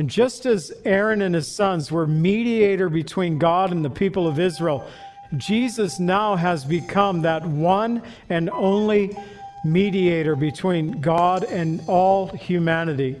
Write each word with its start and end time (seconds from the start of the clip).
And 0.00 0.08
just 0.08 0.46
as 0.46 0.72
Aaron 0.86 1.20
and 1.20 1.34
his 1.34 1.46
sons 1.46 1.92
were 1.92 2.06
mediator 2.06 2.88
between 2.88 3.36
God 3.36 3.70
and 3.70 3.84
the 3.84 3.90
people 3.90 4.26
of 4.26 4.40
Israel, 4.40 4.88
Jesus 5.36 6.00
now 6.00 6.36
has 6.36 6.64
become 6.64 7.20
that 7.20 7.44
one 7.44 8.02
and 8.30 8.48
only 8.48 9.14
mediator 9.62 10.36
between 10.36 11.02
God 11.02 11.44
and 11.44 11.82
all 11.86 12.28
humanity. 12.28 13.20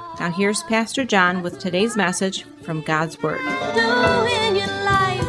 Now, 0.21 0.29
here's 0.29 0.61
Pastor 0.61 1.01
John 1.03 1.41
with 1.41 1.57
today's 1.57 1.97
message 1.97 2.43
from 2.61 2.81
God's 2.81 3.19
Word. 3.23 3.39
do 3.39 3.41
in 3.41 4.55
your 4.55 4.67
life. 4.67 5.25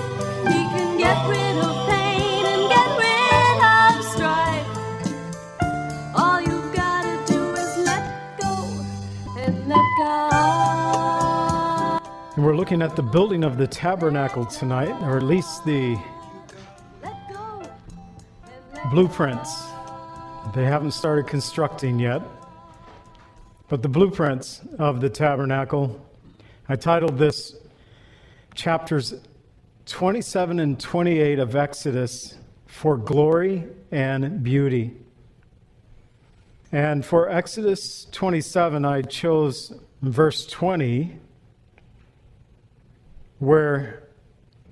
He 0.49 0.65
can 0.69 0.99
get 0.99 1.27
rid 1.31 1.57
of 1.57 1.89
pain 1.89 2.45
and 2.45 2.69
get 2.69 2.99
rid 2.99 3.63
of 3.73 4.05
strife. 4.13 4.67
All 6.15 6.43
you've 6.43 6.75
gotta 6.75 7.19
do 7.25 7.53
is 7.53 7.79
let 7.87 8.39
go 8.39 8.69
and 9.39 9.67
let 9.67 9.81
God. 9.99 12.03
And 12.37 12.45
we're 12.45 12.55
looking 12.55 12.83
at 12.83 12.95
the 12.95 13.03
building 13.03 13.45
of 13.45 13.57
the 13.57 13.67
tabernacle 13.67 14.45
tonight, 14.45 14.93
or 15.05 15.17
at 15.17 15.23
least 15.23 15.65
the 15.65 15.97
Let 17.03 17.17
go 17.33 17.63
and 17.63 17.71
let 18.75 18.91
blueprints. 18.91 19.71
They 20.55 20.67
haven't 20.67 20.93
started 20.93 21.29
constructing 21.29 21.99
yet. 21.99 22.21
But 23.73 23.81
the 23.81 23.89
blueprints 23.89 24.61
of 24.79 25.01
the 25.01 25.09
tabernacle, 25.09 25.99
I 26.69 26.77
titled 26.77 27.17
this 27.17 27.57
chapters 28.55 29.15
27 29.87 30.61
and 30.61 30.79
28 30.79 31.39
of 31.39 31.57
Exodus 31.57 32.35
for 32.67 32.99
glory 32.99 33.65
and 33.91 34.43
beauty. 34.43 34.95
And 36.71 37.03
for 37.03 37.31
Exodus 37.31 38.07
27, 38.13 38.85
I 38.85 39.01
chose 39.01 39.73
verse 40.03 40.45
20, 40.45 41.17
where 43.39 44.03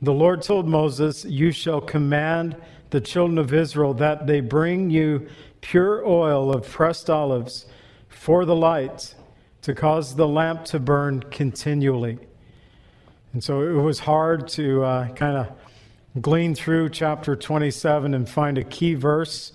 the 0.02 0.12
Lord 0.12 0.42
told 0.42 0.68
Moses, 0.68 1.24
You 1.24 1.52
shall 1.52 1.80
command 1.80 2.54
the 2.90 3.00
children 3.00 3.38
of 3.38 3.54
Israel 3.54 3.94
that 3.94 4.26
they 4.26 4.42
bring 4.42 4.90
you 4.90 5.26
pure 5.62 6.06
oil 6.06 6.54
of 6.54 6.68
pressed 6.68 7.08
olives 7.08 7.64
for 8.20 8.44
the 8.44 8.54
light 8.54 9.14
to 9.62 9.74
cause 9.74 10.14
the 10.14 10.28
lamp 10.28 10.62
to 10.62 10.78
burn 10.78 11.22
continually. 11.30 12.18
And 13.32 13.42
so 13.42 13.62
it 13.62 13.82
was 13.82 14.00
hard 14.00 14.46
to 14.48 14.84
uh, 14.84 15.08
kind 15.14 15.38
of 15.38 15.50
glean 16.20 16.54
through 16.54 16.90
chapter 16.90 17.34
27 17.34 18.12
and 18.12 18.28
find 18.28 18.58
a 18.58 18.62
key 18.62 18.92
verse. 18.92 19.52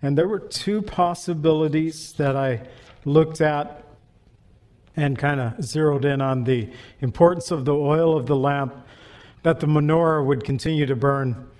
And 0.00 0.16
there 0.16 0.26
were 0.26 0.38
two 0.38 0.80
possibilities 0.80 2.14
that 2.14 2.36
I 2.36 2.62
looked 3.04 3.42
at 3.42 3.84
and 4.96 5.18
kind 5.18 5.38
of 5.38 5.62
zeroed 5.62 6.06
in 6.06 6.22
on 6.22 6.44
the 6.44 6.70
importance 7.02 7.50
of 7.50 7.66
the 7.66 7.74
oil 7.74 8.16
of 8.16 8.24
the 8.24 8.36
lamp, 8.36 8.74
that 9.42 9.60
the 9.60 9.66
menorah 9.66 10.24
would 10.24 10.42
continue 10.42 10.86
to 10.86 10.96
burn 10.96 11.50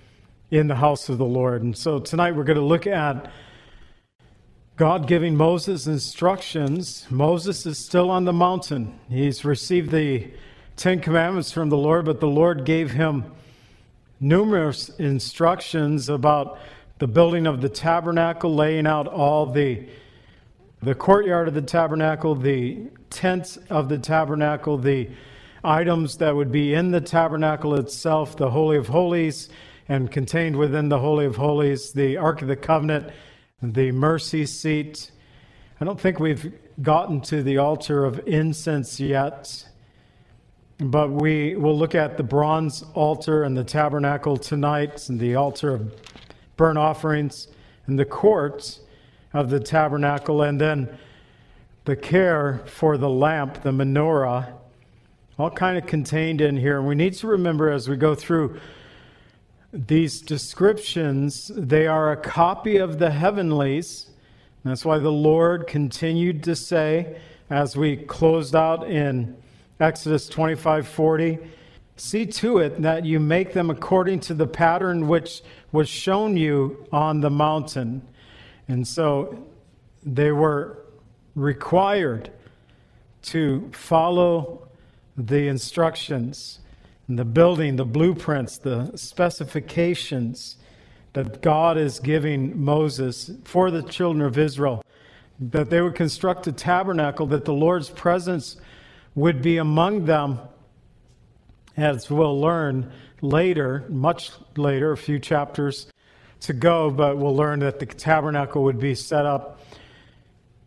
in 0.49 0.67
the 0.67 0.75
house 0.77 1.07
of 1.07 1.19
the 1.19 1.23
Lord. 1.23 1.61
And 1.61 1.77
so 1.77 1.99
tonight 1.99 2.31
we're 2.31 2.45
going 2.45 2.57
to 2.57 2.65
look 2.65 2.87
at 2.87 3.31
God 4.81 5.05
giving 5.05 5.37
Moses 5.37 5.85
instructions. 5.85 7.05
Moses 7.11 7.67
is 7.67 7.77
still 7.77 8.09
on 8.09 8.25
the 8.25 8.33
mountain. 8.33 8.99
He's 9.09 9.45
received 9.45 9.91
the 9.91 10.31
Ten 10.75 11.01
Commandments 11.01 11.51
from 11.51 11.69
the 11.69 11.77
Lord, 11.77 12.05
but 12.05 12.19
the 12.19 12.25
Lord 12.27 12.65
gave 12.65 12.89
him 12.89 13.31
numerous 14.19 14.89
instructions 14.97 16.09
about 16.09 16.57
the 16.97 17.05
building 17.05 17.45
of 17.45 17.61
the 17.61 17.69
tabernacle, 17.69 18.55
laying 18.55 18.87
out 18.87 19.07
all 19.07 19.45
the 19.45 19.87
the 20.81 20.95
courtyard 20.95 21.47
of 21.47 21.53
the 21.53 21.61
tabernacle, 21.61 22.33
the 22.33 22.87
tent 23.11 23.59
of 23.69 23.87
the 23.87 23.99
tabernacle, 23.99 24.79
the 24.79 25.11
items 25.63 26.17
that 26.17 26.35
would 26.35 26.51
be 26.51 26.73
in 26.73 26.89
the 26.89 27.01
tabernacle 27.01 27.75
itself, 27.75 28.35
the 28.35 28.49
Holy 28.49 28.77
of 28.77 28.87
Holies, 28.87 29.47
and 29.87 30.09
contained 30.09 30.55
within 30.55 30.89
the 30.89 30.97
Holy 30.97 31.27
of 31.27 31.35
Holies, 31.35 31.91
the 31.91 32.17
Ark 32.17 32.41
of 32.41 32.47
the 32.47 32.55
Covenant, 32.55 33.11
the 33.61 33.91
mercy 33.91 34.45
seat. 34.45 35.11
I 35.79 35.85
don't 35.85 35.99
think 35.99 36.19
we've 36.19 36.53
gotten 36.81 37.21
to 37.21 37.43
the 37.43 37.57
altar 37.57 38.05
of 38.05 38.27
incense 38.27 38.99
yet, 38.99 39.67
but 40.79 41.11
we 41.11 41.55
will 41.55 41.77
look 41.77 41.93
at 41.93 42.17
the 42.17 42.23
bronze 42.23 42.83
altar 42.95 43.43
and 43.43 43.55
the 43.55 43.63
tabernacle 43.63 44.37
tonight, 44.37 45.07
and 45.09 45.19
the 45.19 45.35
altar 45.35 45.75
of 45.75 45.93
burnt 46.57 46.77
offerings, 46.77 47.47
and 47.85 47.99
the 47.99 48.05
courts 48.05 48.79
of 49.33 49.49
the 49.49 49.59
tabernacle, 49.59 50.41
and 50.41 50.59
then 50.59 50.97
the 51.85 51.95
care 51.95 52.61
for 52.65 52.97
the 52.97 53.09
lamp, 53.09 53.61
the 53.61 53.71
menorah, 53.71 54.53
all 55.37 55.49
kind 55.49 55.77
of 55.77 55.85
contained 55.85 56.41
in 56.41 56.57
here. 56.57 56.77
And 56.77 56.87
we 56.87 56.95
need 56.95 57.13
to 57.15 57.27
remember 57.27 57.69
as 57.69 57.89
we 57.89 57.95
go 57.95 58.13
through 58.15 58.59
these 59.73 60.21
descriptions, 60.21 61.49
they 61.55 61.87
are 61.87 62.11
a 62.11 62.17
copy 62.17 62.77
of 62.77 62.99
the 62.99 63.11
heavenlies. 63.11 64.09
That's 64.63 64.83
why 64.83 64.99
the 64.99 65.11
Lord 65.11 65.65
continued 65.65 66.43
to 66.43 66.55
say, 66.55 67.17
as 67.49 67.77
we 67.77 67.97
closed 67.97 68.55
out 68.55 68.89
in 68.89 69.35
Exodus 69.79 70.27
25 70.27 70.87
40, 70.87 71.39
see 71.95 72.25
to 72.25 72.57
it 72.59 72.81
that 72.81 73.05
you 73.05 73.19
make 73.19 73.53
them 73.53 73.69
according 73.69 74.19
to 74.21 74.33
the 74.33 74.47
pattern 74.47 75.07
which 75.07 75.41
was 75.71 75.87
shown 75.87 76.35
you 76.35 76.85
on 76.91 77.21
the 77.21 77.29
mountain. 77.29 78.01
And 78.67 78.87
so 78.87 79.47
they 80.03 80.31
were 80.31 80.85
required 81.35 82.29
to 83.23 83.69
follow 83.73 84.67
the 85.15 85.47
instructions 85.47 86.60
the 87.17 87.25
building, 87.25 87.75
the 87.75 87.85
blueprints, 87.85 88.57
the 88.57 88.91
specifications 88.95 90.57
that 91.13 91.41
God 91.41 91.77
is 91.77 91.99
giving 91.99 92.63
Moses 92.63 93.31
for 93.43 93.71
the 93.71 93.81
children 93.83 94.25
of 94.25 94.37
Israel, 94.37 94.83
that 95.39 95.69
they 95.69 95.81
would 95.81 95.95
construct 95.95 96.47
a 96.47 96.51
tabernacle, 96.51 97.25
that 97.27 97.45
the 97.45 97.53
Lord's 97.53 97.89
presence 97.89 98.57
would 99.15 99.41
be 99.41 99.57
among 99.57 100.05
them, 100.05 100.39
as 101.75 102.09
we'll 102.09 102.39
learn 102.39 102.91
later, 103.21 103.85
much 103.89 104.31
later, 104.55 104.91
a 104.91 104.97
few 104.97 105.19
chapters 105.19 105.87
to 106.41 106.53
go, 106.53 106.89
but 106.89 107.17
we'll 107.17 107.35
learn 107.35 107.59
that 107.59 107.79
the 107.79 107.85
tabernacle 107.85 108.63
would 108.63 108.79
be 108.79 108.95
set 108.95 109.25
up 109.25 109.59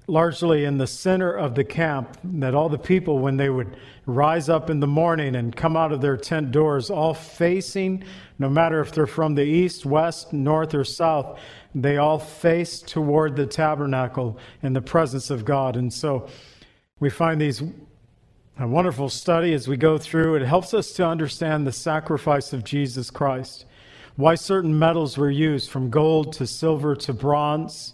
largely 0.07 0.65
in 0.65 0.77
the 0.77 0.87
center 0.87 1.33
of 1.33 1.55
the 1.55 1.65
camp, 1.65 2.19
that 2.23 2.55
all 2.55 2.69
the 2.69 2.79
people, 2.79 3.19
when 3.19 3.37
they 3.37 3.49
would 3.49 3.77
rise 4.07 4.49
up 4.49 4.69
in 4.69 4.81
the 4.81 4.87
morning 4.87 5.35
and 5.35 5.57
come 5.57 5.77
out 5.77 5.93
of 5.93 6.01
their 6.01 6.17
tent 6.17 6.51
doors, 6.51 6.91
all 6.91 7.15
facing, 7.15 8.05
no 8.39 8.49
matter 8.49 8.81
if 8.81 8.93
they're 8.93 9.07
from 9.07 9.35
the 9.35 9.45
east, 9.45 9.87
west, 9.87 10.33
north, 10.33 10.75
or 10.75 10.85
south, 10.85 11.39
they 11.75 11.97
all 11.97 12.19
face 12.19 12.81
toward 12.81 13.35
the 13.35 13.47
tabernacle 13.47 14.39
in 14.63 14.75
the 14.75 14.83
presence 14.83 15.31
of 15.31 15.45
God. 15.45 15.77
And 15.77 15.93
so 15.93 16.29
we 17.01 17.09
find 17.09 17.41
these 17.41 17.63
a 18.59 18.69
wonderful 18.69 19.09
study 19.09 19.53
as 19.53 19.67
we 19.67 19.77
go 19.77 19.99
through. 19.99 20.37
It 20.37 20.47
helps 20.47 20.75
us 20.75 20.93
to 20.93 21.05
understand 21.07 21.67
the 21.67 21.73
sacrifice 21.73 22.53
of 22.53 22.63
Jesus 22.63 23.11
Christ, 23.11 23.65
why 24.15 24.37
certain 24.37 24.79
metals 24.79 25.19
were 25.19 25.31
used, 25.31 25.71
from 25.71 25.91
gold 25.91 26.33
to 26.35 26.47
silver 26.47 26.95
to 26.95 27.13
bronze. 27.13 27.94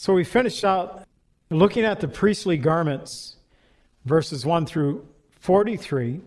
So 0.00 0.14
we 0.14 0.22
finished 0.22 0.64
out 0.64 1.08
looking 1.50 1.84
at 1.84 1.98
the 1.98 2.06
priestly 2.06 2.56
garments, 2.56 3.34
verses 4.04 4.46
1 4.46 4.64
through 4.64 5.04
43. 5.40 6.20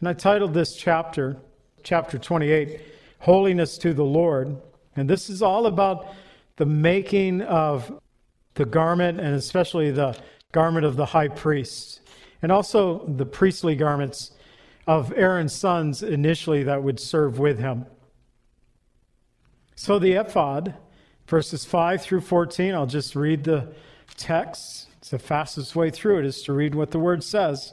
And 0.00 0.08
I 0.08 0.14
titled 0.14 0.54
this 0.54 0.74
chapter, 0.74 1.36
chapter 1.82 2.16
28, 2.16 2.80
Holiness 3.18 3.76
to 3.76 3.92
the 3.92 4.02
Lord. 4.02 4.56
And 4.96 5.10
this 5.10 5.28
is 5.28 5.42
all 5.42 5.66
about 5.66 6.06
the 6.56 6.64
making 6.64 7.42
of 7.42 8.00
the 8.54 8.64
garment 8.64 9.20
and 9.20 9.34
especially 9.34 9.90
the 9.90 10.18
garment 10.52 10.86
of 10.86 10.96
the 10.96 11.04
high 11.04 11.28
priest, 11.28 12.00
and 12.40 12.50
also 12.50 13.04
the 13.06 13.26
priestly 13.26 13.76
garments 13.76 14.30
of 14.86 15.12
Aaron's 15.12 15.52
sons 15.52 16.02
initially 16.02 16.62
that 16.62 16.82
would 16.82 16.98
serve 16.98 17.38
with 17.38 17.58
him. 17.58 17.84
So 19.74 19.98
the 19.98 20.12
ephod, 20.12 20.76
verses 21.32 21.64
5 21.64 22.02
through 22.02 22.20
14, 22.20 22.74
I'll 22.74 22.84
just 22.84 23.16
read 23.16 23.44
the 23.44 23.66
text. 24.18 24.88
It's 24.98 25.08
the 25.08 25.18
fastest 25.18 25.74
way 25.74 25.88
through 25.88 26.18
it 26.18 26.26
is 26.26 26.42
to 26.42 26.52
read 26.52 26.74
what 26.74 26.90
the 26.90 26.98
word 26.98 27.24
says. 27.24 27.72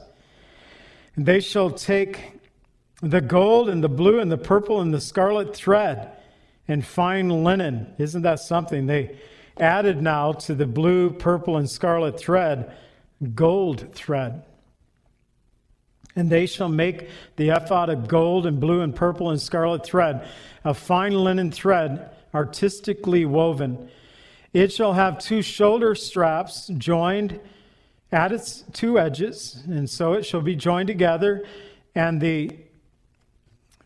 And 1.14 1.26
they 1.26 1.40
shall 1.40 1.70
take 1.70 2.40
the 3.02 3.20
gold 3.20 3.68
and 3.68 3.84
the 3.84 3.88
blue 3.90 4.18
and 4.18 4.32
the 4.32 4.38
purple 4.38 4.80
and 4.80 4.94
the 4.94 5.00
scarlet 5.00 5.54
thread 5.54 6.10
and 6.68 6.82
fine 6.82 7.28
linen. 7.28 7.92
Isn't 7.98 8.22
that 8.22 8.40
something? 8.40 8.86
They 8.86 9.18
added 9.58 10.00
now 10.00 10.32
to 10.32 10.54
the 10.54 10.64
blue, 10.64 11.10
purple, 11.10 11.58
and 11.58 11.68
scarlet 11.68 12.18
thread 12.18 12.74
gold 13.34 13.92
thread. 13.92 14.42
And 16.16 16.30
they 16.30 16.46
shall 16.46 16.70
make 16.70 17.10
the 17.36 17.50
ephod 17.50 17.90
of 17.90 18.08
gold 18.08 18.46
and 18.46 18.58
blue 18.58 18.80
and 18.80 18.96
purple 18.96 19.28
and 19.28 19.38
scarlet 19.38 19.84
thread, 19.84 20.26
a 20.64 20.72
fine 20.72 21.12
linen 21.12 21.50
thread, 21.50 22.10
artistically 22.34 23.24
woven. 23.24 23.88
It 24.52 24.72
shall 24.72 24.94
have 24.94 25.18
two 25.18 25.42
shoulder 25.42 25.94
straps 25.94 26.68
joined 26.68 27.40
at 28.12 28.32
its 28.32 28.64
two 28.72 28.98
edges, 28.98 29.62
and 29.66 29.88
so 29.88 30.14
it 30.14 30.24
shall 30.24 30.40
be 30.40 30.56
joined 30.56 30.88
together, 30.88 31.44
and 31.94 32.20
the 32.20 32.56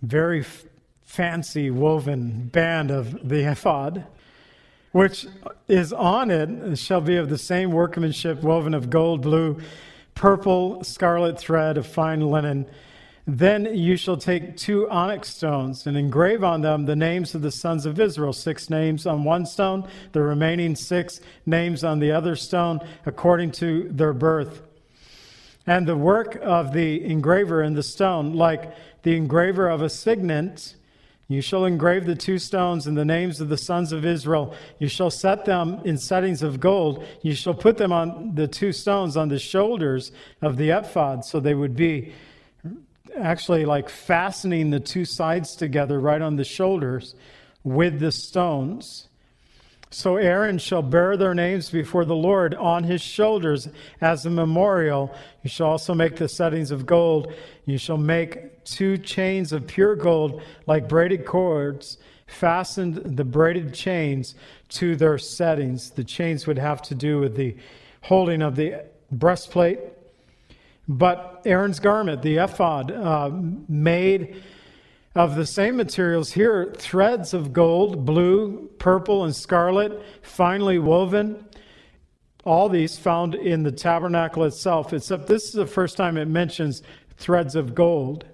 very 0.02 0.40
f- 0.40 0.64
fancy 1.02 1.70
woven 1.70 2.48
band 2.48 2.90
of 2.90 3.28
the 3.28 3.50
ephod 3.50 4.06
which 4.94 5.26
is 5.66 5.92
on 5.92 6.30
it 6.30 6.78
shall 6.78 7.00
be 7.00 7.16
of 7.16 7.28
the 7.28 7.36
same 7.36 7.72
workmanship 7.72 8.44
woven 8.44 8.74
of 8.74 8.90
gold, 8.90 9.22
blue, 9.22 9.60
purple, 10.14 10.84
scarlet 10.84 11.36
thread 11.36 11.76
of 11.76 11.84
fine 11.84 12.20
linen. 12.20 12.64
Then 13.26 13.74
you 13.74 13.96
shall 13.96 14.18
take 14.18 14.56
two 14.56 14.88
onyx 14.90 15.30
stones 15.30 15.86
and 15.86 15.96
engrave 15.96 16.44
on 16.44 16.60
them 16.60 16.84
the 16.84 16.96
names 16.96 17.34
of 17.34 17.40
the 17.40 17.50
sons 17.50 17.86
of 17.86 17.98
Israel, 17.98 18.34
six 18.34 18.68
names 18.68 19.06
on 19.06 19.24
one 19.24 19.46
stone, 19.46 19.88
the 20.12 20.20
remaining 20.20 20.76
six 20.76 21.20
names 21.46 21.82
on 21.82 22.00
the 22.00 22.12
other 22.12 22.36
stone, 22.36 22.80
according 23.06 23.52
to 23.52 23.88
their 23.90 24.12
birth. 24.12 24.62
And 25.66 25.86
the 25.86 25.96
work 25.96 26.38
of 26.42 26.74
the 26.74 27.02
engraver 27.02 27.62
in 27.62 27.72
the 27.72 27.82
stone, 27.82 28.34
like 28.34 28.74
the 29.02 29.16
engraver 29.16 29.70
of 29.70 29.80
a 29.80 29.88
signet, 29.88 30.74
you 31.26 31.40
shall 31.40 31.64
engrave 31.64 32.04
the 32.04 32.14
two 32.14 32.38
stones 32.38 32.86
in 32.86 32.94
the 32.94 33.04
names 33.06 33.40
of 33.40 33.48
the 33.48 33.56
sons 33.56 33.92
of 33.92 34.04
Israel. 34.04 34.54
You 34.78 34.88
shall 34.88 35.10
set 35.10 35.46
them 35.46 35.80
in 35.86 35.96
settings 35.96 36.42
of 36.42 36.60
gold. 36.60 37.02
You 37.22 37.34
shall 37.34 37.54
put 37.54 37.78
them 37.78 37.92
on 37.92 38.34
the 38.34 38.46
two 38.46 38.72
stones 38.72 39.16
on 39.16 39.30
the 39.30 39.38
shoulders 39.38 40.12
of 40.42 40.58
the 40.58 40.68
ephod, 40.68 41.24
so 41.24 41.40
they 41.40 41.54
would 41.54 41.74
be 41.74 42.12
actually 43.18 43.64
like 43.64 43.88
fastening 43.88 44.70
the 44.70 44.80
two 44.80 45.04
sides 45.04 45.56
together 45.56 46.00
right 46.00 46.22
on 46.22 46.36
the 46.36 46.44
shoulders 46.44 47.14
with 47.62 48.00
the 48.00 48.12
stones. 48.12 49.08
So 49.90 50.16
Aaron 50.16 50.58
shall 50.58 50.82
bear 50.82 51.16
their 51.16 51.34
names 51.34 51.70
before 51.70 52.04
the 52.04 52.16
Lord 52.16 52.52
on 52.56 52.82
his 52.82 53.00
shoulders 53.00 53.68
as 54.00 54.26
a 54.26 54.30
memorial. 54.30 55.14
You 55.44 55.50
shall 55.50 55.68
also 55.68 55.94
make 55.94 56.16
the 56.16 56.28
settings 56.28 56.72
of 56.72 56.84
gold. 56.84 57.32
You 57.64 57.78
shall 57.78 57.96
make 57.96 58.64
two 58.64 58.98
chains 58.98 59.52
of 59.52 59.68
pure 59.68 59.94
gold 59.94 60.42
like 60.66 60.88
braided 60.88 61.24
cords, 61.24 61.98
fastened 62.26 63.16
the 63.16 63.24
braided 63.24 63.72
chains 63.72 64.34
to 64.70 64.96
their 64.96 65.16
settings. 65.16 65.90
The 65.90 66.02
chains 66.02 66.46
would 66.48 66.58
have 66.58 66.82
to 66.82 66.96
do 66.96 67.20
with 67.20 67.36
the 67.36 67.56
holding 68.02 68.42
of 68.42 68.56
the 68.56 68.84
breastplate. 69.12 69.78
But 70.86 71.42
Aaron's 71.44 71.80
garment, 71.80 72.22
the 72.22 72.36
ephod, 72.36 72.90
uh, 72.90 73.30
made 73.68 74.42
of 75.14 75.36
the 75.36 75.46
same 75.46 75.76
materials 75.76 76.32
here 76.32 76.74
threads 76.76 77.32
of 77.32 77.52
gold, 77.52 78.04
blue, 78.04 78.68
purple, 78.78 79.24
and 79.24 79.34
scarlet, 79.34 80.02
finely 80.22 80.78
woven. 80.78 81.46
All 82.44 82.68
these 82.68 82.98
found 82.98 83.34
in 83.34 83.62
the 83.62 83.72
tabernacle 83.72 84.44
itself, 84.44 84.92
except 84.92 85.28
this 85.28 85.44
is 85.44 85.52
the 85.52 85.66
first 85.66 85.96
time 85.96 86.16
it 86.16 86.28
mentions 86.28 86.82
threads 87.16 87.54
of 87.54 87.74
gold. 87.74 88.26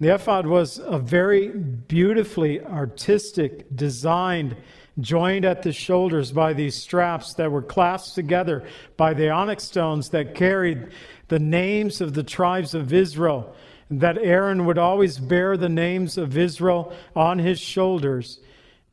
The 0.00 0.14
ephod 0.14 0.46
was 0.46 0.78
a 0.78 0.98
very 0.98 1.48
beautifully 1.48 2.60
artistic, 2.60 3.74
designed, 3.74 4.56
joined 5.00 5.44
at 5.44 5.62
the 5.62 5.72
shoulders 5.72 6.32
by 6.32 6.52
these 6.52 6.74
straps 6.74 7.34
that 7.34 7.50
were 7.50 7.62
clasped 7.62 8.14
together 8.14 8.64
by 8.96 9.12
the 9.12 9.28
onyx 9.30 9.64
stones 9.64 10.10
that 10.10 10.34
carried 10.34 10.88
the 11.28 11.38
names 11.38 12.00
of 12.00 12.14
the 12.14 12.22
tribes 12.22 12.74
of 12.74 12.92
Israel 12.92 13.54
that 13.90 14.18
Aaron 14.18 14.64
would 14.66 14.78
always 14.78 15.18
bear 15.18 15.56
the 15.56 15.68
names 15.68 16.16
of 16.16 16.36
Israel 16.36 16.94
on 17.14 17.38
his 17.38 17.60
shoulders 17.60 18.40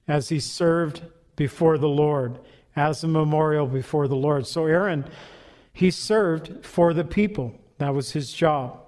as 0.07 0.30
he 0.30 0.39
served 0.39 1.01
before 1.36 1.77
the 1.77 1.88
Lord, 1.88 2.39
as 2.75 3.04
a 3.04 3.07
memorial 3.07 3.68
before 3.68 4.07
the 4.07 4.15
Lord. 4.15 4.45
So 4.45 4.65
Aaron, 4.65 5.06
he 5.74 5.92
served 5.92 6.65
for 6.65 6.94
the 6.94 7.04
people. 7.04 7.56
That 7.77 7.94
was 7.94 8.12
his 8.12 8.33
job. 8.33 8.80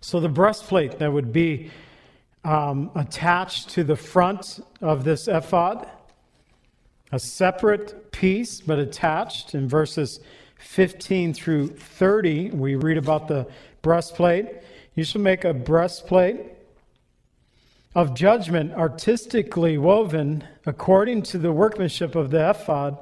So 0.00 0.20
the 0.20 0.28
breastplate 0.28 0.98
that 0.98 1.12
would 1.12 1.32
be 1.32 1.70
um, 2.44 2.90
attached 2.94 3.70
to 3.70 3.84
the 3.84 3.96
front 3.96 4.60
of 4.80 5.04
this 5.04 5.28
ephod, 5.28 5.88
a 7.12 7.18
separate 7.18 8.10
piece 8.12 8.60
but 8.60 8.78
attached 8.78 9.54
in 9.54 9.68
verses 9.68 10.20
15 10.58 11.34
through 11.34 11.68
30, 11.68 12.50
we 12.50 12.74
read 12.76 12.96
about 12.96 13.28
the 13.28 13.46
breastplate. 13.82 14.48
You 14.94 15.04
shall 15.04 15.20
make 15.20 15.44
a 15.44 15.52
breastplate 15.52 16.40
of 17.94 18.14
judgment 18.14 18.72
artistically 18.72 19.76
woven 19.76 20.44
according 20.64 21.22
to 21.22 21.38
the 21.38 21.52
workmanship 21.52 22.14
of 22.14 22.30
the 22.30 22.50
ephod. 22.50 22.96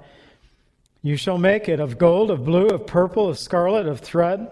You 1.02 1.16
shall 1.16 1.38
make 1.38 1.68
it 1.68 1.80
of 1.80 1.98
gold, 1.98 2.30
of 2.30 2.44
blue, 2.44 2.68
of 2.68 2.86
purple, 2.86 3.28
of 3.28 3.38
scarlet, 3.38 3.86
of 3.86 4.00
thread, 4.00 4.50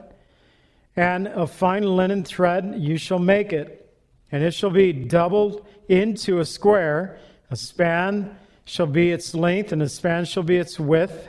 and 0.97 1.29
of 1.29 1.51
fine 1.51 1.83
linen 1.83 2.25
thread. 2.25 2.75
You 2.79 2.97
shall 2.97 3.19
make 3.19 3.53
it, 3.53 3.78
and 4.31 4.43
it 4.43 4.53
shall 4.53 4.71
be 4.71 4.93
doubled 4.93 5.67
into 5.89 6.41
a 6.41 6.45
square. 6.45 7.19
A 7.51 7.57
span 7.57 8.37
shall 8.65 8.87
be 8.87 9.11
its 9.11 9.35
length, 9.35 9.73
and 9.73 9.83
a 9.83 9.89
span 9.89 10.25
shall 10.25 10.43
be 10.43 10.57
its 10.57 10.79
width. 10.79 11.29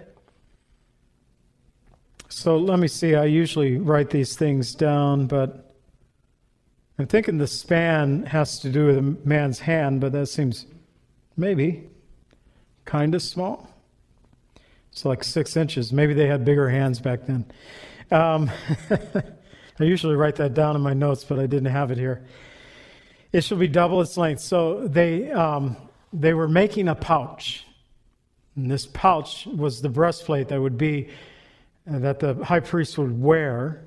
So 2.27 2.58
let 2.58 2.79
me 2.79 2.88
see. 2.88 3.15
I 3.15 3.25
usually 3.25 3.77
write 3.77 4.10
these 4.10 4.36
things 4.36 4.75
down, 4.75 5.27
but 5.27 5.74
I'm 6.98 7.08
thinking 7.08 7.38
the 7.38 7.48
span 7.48 8.24
has 8.25 8.60
to 8.60 8.70
do 8.70 8.86
with 8.88 8.98
a 8.98 9.01
man's 9.01 9.60
hand, 9.60 10.01
but 10.01 10.12
that 10.12 10.27
seems 10.27 10.65
maybe 11.38 11.89
kind 12.86 13.15
of 13.15 13.22
small. 13.22 13.70
It's 14.91 15.06
like 15.06 15.24
six 15.24 15.56
inches. 15.56 15.94
Maybe 15.94 16.13
they 16.13 16.27
had 16.27 16.44
bigger 16.44 16.70
hands 16.70 17.00
back 17.00 17.25
then. 17.25 17.46
Um, 18.12 18.51
I 19.79 19.84
usually 19.84 20.15
write 20.15 20.36
that 20.38 20.53
down 20.53 20.75
in 20.75 20.82
my 20.82 20.94
notes, 20.94 21.24
but 21.24 21.39
I 21.39 21.46
didn't 21.46 21.72
have 21.72 21.89
it 21.89 21.98
here. 21.98 22.25
It 23.31 23.43
shall 23.43 23.57
be 23.57 23.67
double 23.67 24.01
its 24.01 24.17
length. 24.17 24.41
So 24.41 24.88
they 24.88 25.31
um, 25.31 25.77
they 26.12 26.33
were 26.33 26.48
making 26.48 26.88
a 26.88 26.95
pouch, 26.95 27.65
and 28.55 28.69
this 28.69 28.86
pouch 28.86 29.45
was 29.45 29.81
the 29.81 29.89
breastplate 29.89 30.48
that 30.48 30.62
would 30.62 30.77
be 30.77 31.09
uh, 31.89 32.00
that 32.00 32.19
the 32.19 32.33
high 32.43 32.59
priest 32.59 32.98
would 32.98 33.21
wear 33.21 33.83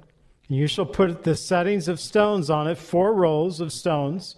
you 0.53 0.67
shall 0.67 0.85
put 0.85 1.23
the 1.23 1.35
settings 1.35 1.89
of 1.89 1.99
stones 1.99 2.51
on 2.51 2.69
it, 2.69 2.77
four 2.77 3.15
rolls 3.15 3.59
of 3.61 3.73
stones. 3.73 4.37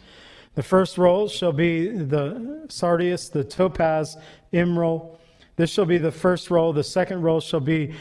The 0.54 0.62
first 0.62 0.96
roll 0.96 1.26
shall 1.26 1.52
be 1.52 1.88
the 1.88 2.66
sardius, 2.68 3.28
the 3.30 3.42
topaz, 3.42 4.16
emerald. 4.52 5.18
This 5.56 5.70
shall 5.70 5.86
be 5.86 5.98
the 5.98 6.12
first 6.12 6.52
roll. 6.52 6.72
The 6.72 6.84
second 6.84 7.22
roll 7.22 7.40
shall 7.40 7.58
be 7.58 7.94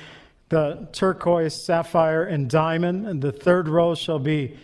the 0.50 0.88
turquoise, 0.92 1.56
sapphire, 1.56 2.26
and 2.26 2.48
diamond. 2.48 3.08
And 3.08 3.20
the 3.20 3.32
third 3.32 3.68
roll 3.68 3.96
shall 3.96 4.20
be 4.20 4.58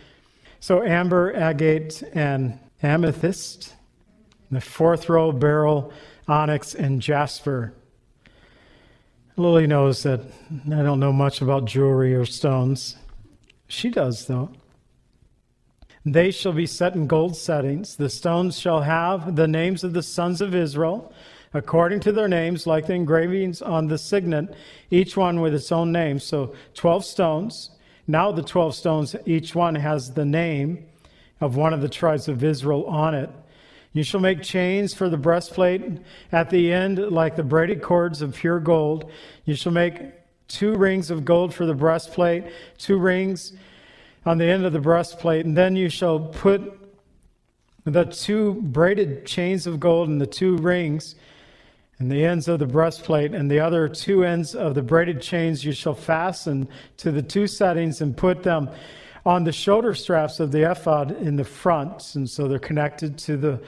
so 0.60 0.84
amber, 0.84 1.34
agate, 1.36 2.04
and 2.14 2.60
amethyst. 2.82 3.74
The 4.52 4.62
fourth 4.62 5.10
row, 5.10 5.32
beryl, 5.32 5.94
onyx, 6.28 6.74
and 6.74 7.02
jasper. 7.02 7.74
Lily 9.38 9.68
knows 9.68 10.04
that 10.04 10.22
I 10.66 10.82
don't 10.82 11.00
know 11.00 11.14
much 11.14 11.42
about 11.42 11.66
jewelry 11.66 12.14
or 12.14 12.26
stones. 12.26 12.98
She 13.68 13.90
does, 13.90 14.26
though. 14.26 14.52
They 16.06 16.32
shall 16.32 16.54
be 16.54 16.66
set 16.66 16.96
in 16.96 17.08
gold 17.08 17.36
settings. 17.36 17.96
The 17.96 18.10
stones 18.10 18.58
shall 18.58 18.82
have 18.82 19.36
the 19.36 19.48
names 19.48 19.84
of 19.84 19.94
the 19.94 20.04
sons 20.04 20.42
of 20.42 20.56
Israel, 20.56 21.14
according 21.54 22.00
to 22.02 22.12
their 22.12 22.28
names, 22.28 22.66
like 22.66 22.88
the 22.88 22.94
engravings 22.94 23.62
on 23.62 23.88
the 23.88 23.98
signet, 23.98 24.54
each 24.90 25.16
one 25.16 25.40
with 25.42 25.54
its 25.54 25.72
own 25.72 25.92
name. 25.92 26.20
So 26.20 26.56
12 26.74 27.06
stones. 27.06 27.72
Now 28.10 28.32
the 28.32 28.42
12 28.42 28.74
stones, 28.74 29.16
each 29.28 29.54
one 29.54 29.76
has 29.76 30.14
the 30.16 30.26
name 30.26 30.88
of 31.40 31.56
one 31.56 31.74
of 31.74 31.82
the 31.82 31.88
tribes 31.88 32.28
of 32.28 32.44
Israel 32.44 32.86
on 32.88 33.14
it. 33.14 33.30
You 33.94 34.02
shall 34.02 34.20
make 34.20 34.42
chains 34.42 34.96
for 34.96 35.10
the 35.10 35.18
breastplate 35.18 35.84
at 36.32 36.50
the 36.50 36.74
end, 36.74 36.98
like 36.98 37.36
the 37.36 37.44
braided 37.44 37.84
cords 37.84 38.24
of 38.24 38.34
pure 38.34 38.60
gold. 38.60 39.12
You 39.46 39.54
shall 39.54 39.74
make 39.74 40.02
two 40.48 40.74
rings 40.74 41.12
of 41.12 41.24
gold 41.24 41.54
for 41.54 41.68
the 41.68 41.76
breastplate, 41.76 42.46
two 42.80 42.98
rings 42.98 43.54
on 44.26 44.40
the 44.40 44.46
end 44.46 44.66
of 44.66 44.74
the 44.74 44.80
breastplate, 44.80 45.46
and 45.46 45.56
then 45.56 45.76
you 45.76 45.88
shall 45.88 46.20
put 46.20 46.64
the 47.84 48.06
two 48.06 48.56
braided 48.64 49.28
chains 49.28 49.68
of 49.68 49.80
gold 49.80 50.10
and 50.10 50.20
the 50.20 50.26
two 50.26 50.58
rings 50.58 51.14
and 52.00 52.10
the 52.10 52.26
ends 52.26 52.48
of 52.48 52.60
the 52.60 52.66
breastplate 52.66 53.34
and 53.34 53.52
the 53.52 53.60
other 53.60 53.90
two 53.90 54.24
ends 54.24 54.56
of 54.56 54.74
the 54.74 54.82
braided 54.82 55.22
chains 55.22 55.66
you 55.66 55.74
shall 55.74 55.94
fasten 55.94 56.68
to 56.98 57.12
the 57.12 57.22
two 57.22 57.46
settings 57.46 58.00
and 58.00 58.16
put 58.16 58.44
them 58.44 58.70
on 59.26 59.44
the 59.44 59.52
shoulder 59.52 59.94
straps 59.94 60.40
of 60.40 60.54
the 60.54 60.70
ephod 60.72 61.12
in 61.12 61.36
the 61.36 61.44
front. 61.44 62.16
And 62.16 62.30
so 62.30 62.48
they're 62.48 62.58
connected 62.58 63.18
to 63.20 63.36
the 63.36 63.62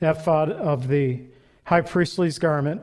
ephod 0.00 0.50
of 0.50 0.88
the 0.88 1.20
high 1.64 1.82
priestly's 1.82 2.38
garment. 2.38 2.80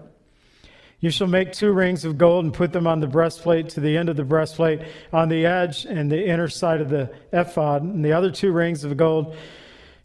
You 0.99 1.09
shall 1.09 1.27
make 1.27 1.51
two 1.51 1.71
rings 1.71 2.05
of 2.05 2.19
gold 2.19 2.45
and 2.45 2.53
put 2.53 2.71
them 2.71 2.85
on 2.85 2.99
the 2.99 3.07
breastplate 3.07 3.69
to 3.69 3.79
the 3.79 3.97
end 3.97 4.07
of 4.07 4.17
the 4.17 4.23
breastplate 4.23 4.81
on 5.11 5.29
the 5.29 5.47
edge 5.47 5.85
and 5.85 6.11
the 6.11 6.23
inner 6.23 6.47
side 6.47 6.79
of 6.79 6.89
the 6.89 7.11
ephod. 7.33 7.81
And 7.81 8.05
the 8.05 8.13
other 8.13 8.29
two 8.29 8.51
rings 8.51 8.83
of 8.83 8.95
gold 8.97 9.35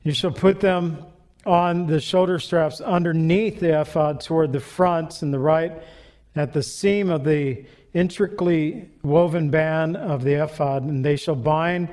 you 0.02 0.12
shall 0.12 0.30
put 0.30 0.60
them 0.60 1.04
on 1.46 1.86
the 1.86 2.00
shoulder 2.00 2.38
straps 2.38 2.80
underneath 2.80 3.60
the 3.60 3.80
ephod 3.80 4.20
toward 4.20 4.52
the 4.52 4.60
front 4.60 5.22
and 5.22 5.32
the 5.32 5.38
right 5.38 5.72
at 6.34 6.52
the 6.52 6.62
seam 6.62 7.10
of 7.10 7.24
the 7.24 7.64
intricately 7.94 8.90
woven 9.02 9.50
band 9.50 9.96
of 9.96 10.22
the 10.22 10.34
ephod, 10.34 10.82
and 10.82 11.04
they 11.04 11.16
shall 11.16 11.36
bind 11.36 11.88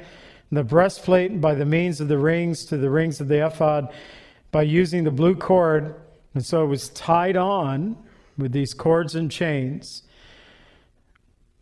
the 0.52 0.64
breastplate 0.64 1.40
by 1.40 1.56
the 1.56 1.66
means 1.66 2.02
of 2.02 2.08
the 2.08 2.18
rings 2.18 2.66
to 2.66 2.78
the 2.78 2.90
rings 2.90 3.22
of 3.22 3.28
the 3.28 3.46
ephod 3.46 3.92
by 4.52 4.62
using 4.62 5.04
the 5.04 5.12
blue 5.12 5.36
cord. 5.36 5.96
And 6.34 6.46
so 6.46 6.64
it 6.64 6.68
was 6.68 6.90
tied 6.90 7.38
on 7.38 7.98
with 8.38 8.52
these 8.52 8.74
cords 8.74 9.16
and 9.16 9.32
chains 9.32 10.04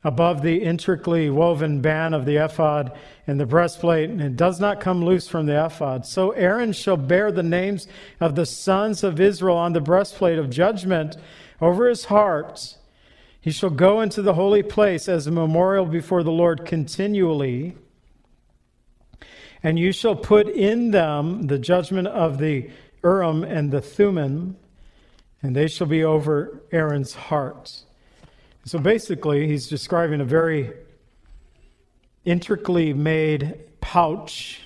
above 0.03 0.41
the 0.41 0.63
intricately 0.63 1.29
woven 1.29 1.79
band 1.79 2.15
of 2.15 2.25
the 2.25 2.37
ephod 2.37 2.91
and 3.27 3.39
the 3.39 3.45
breastplate, 3.45 4.09
and 4.09 4.21
it 4.21 4.35
does 4.35 4.59
not 4.59 4.81
come 4.81 5.05
loose 5.05 5.27
from 5.27 5.45
the 5.45 5.65
ephod. 5.65 6.05
So 6.05 6.31
Aaron 6.31 6.73
shall 6.73 6.97
bear 6.97 7.31
the 7.31 7.43
names 7.43 7.87
of 8.19 8.35
the 8.35 8.45
sons 8.45 9.03
of 9.03 9.19
Israel 9.19 9.57
on 9.57 9.73
the 9.73 9.81
breastplate 9.81 10.39
of 10.39 10.49
judgment 10.49 11.17
over 11.59 11.87
his 11.87 12.05
heart. 12.05 12.77
He 13.39 13.51
shall 13.51 13.69
go 13.69 14.01
into 14.01 14.21
the 14.21 14.33
holy 14.33 14.63
place 14.63 15.07
as 15.07 15.27
a 15.27 15.31
memorial 15.31 15.85
before 15.85 16.23
the 16.23 16.31
Lord 16.31 16.65
continually. 16.65 17.75
And 19.63 19.77
you 19.77 19.91
shall 19.91 20.15
put 20.15 20.47
in 20.47 20.89
them 20.89 21.43
the 21.43 21.59
judgment 21.59 22.07
of 22.07 22.39
the 22.39 22.71
Urim 23.03 23.43
and 23.43 23.71
the 23.71 23.81
Thummim, 23.81 24.57
and 25.43 25.55
they 25.55 25.67
shall 25.67 25.87
be 25.87 26.03
over 26.03 26.61
Aaron's 26.71 27.13
heart. 27.13 27.83
So 28.65 28.77
basically, 28.77 29.47
he's 29.47 29.67
describing 29.67 30.21
a 30.21 30.25
very 30.25 30.71
intricately 32.25 32.93
made 32.93 33.59
pouch 33.81 34.61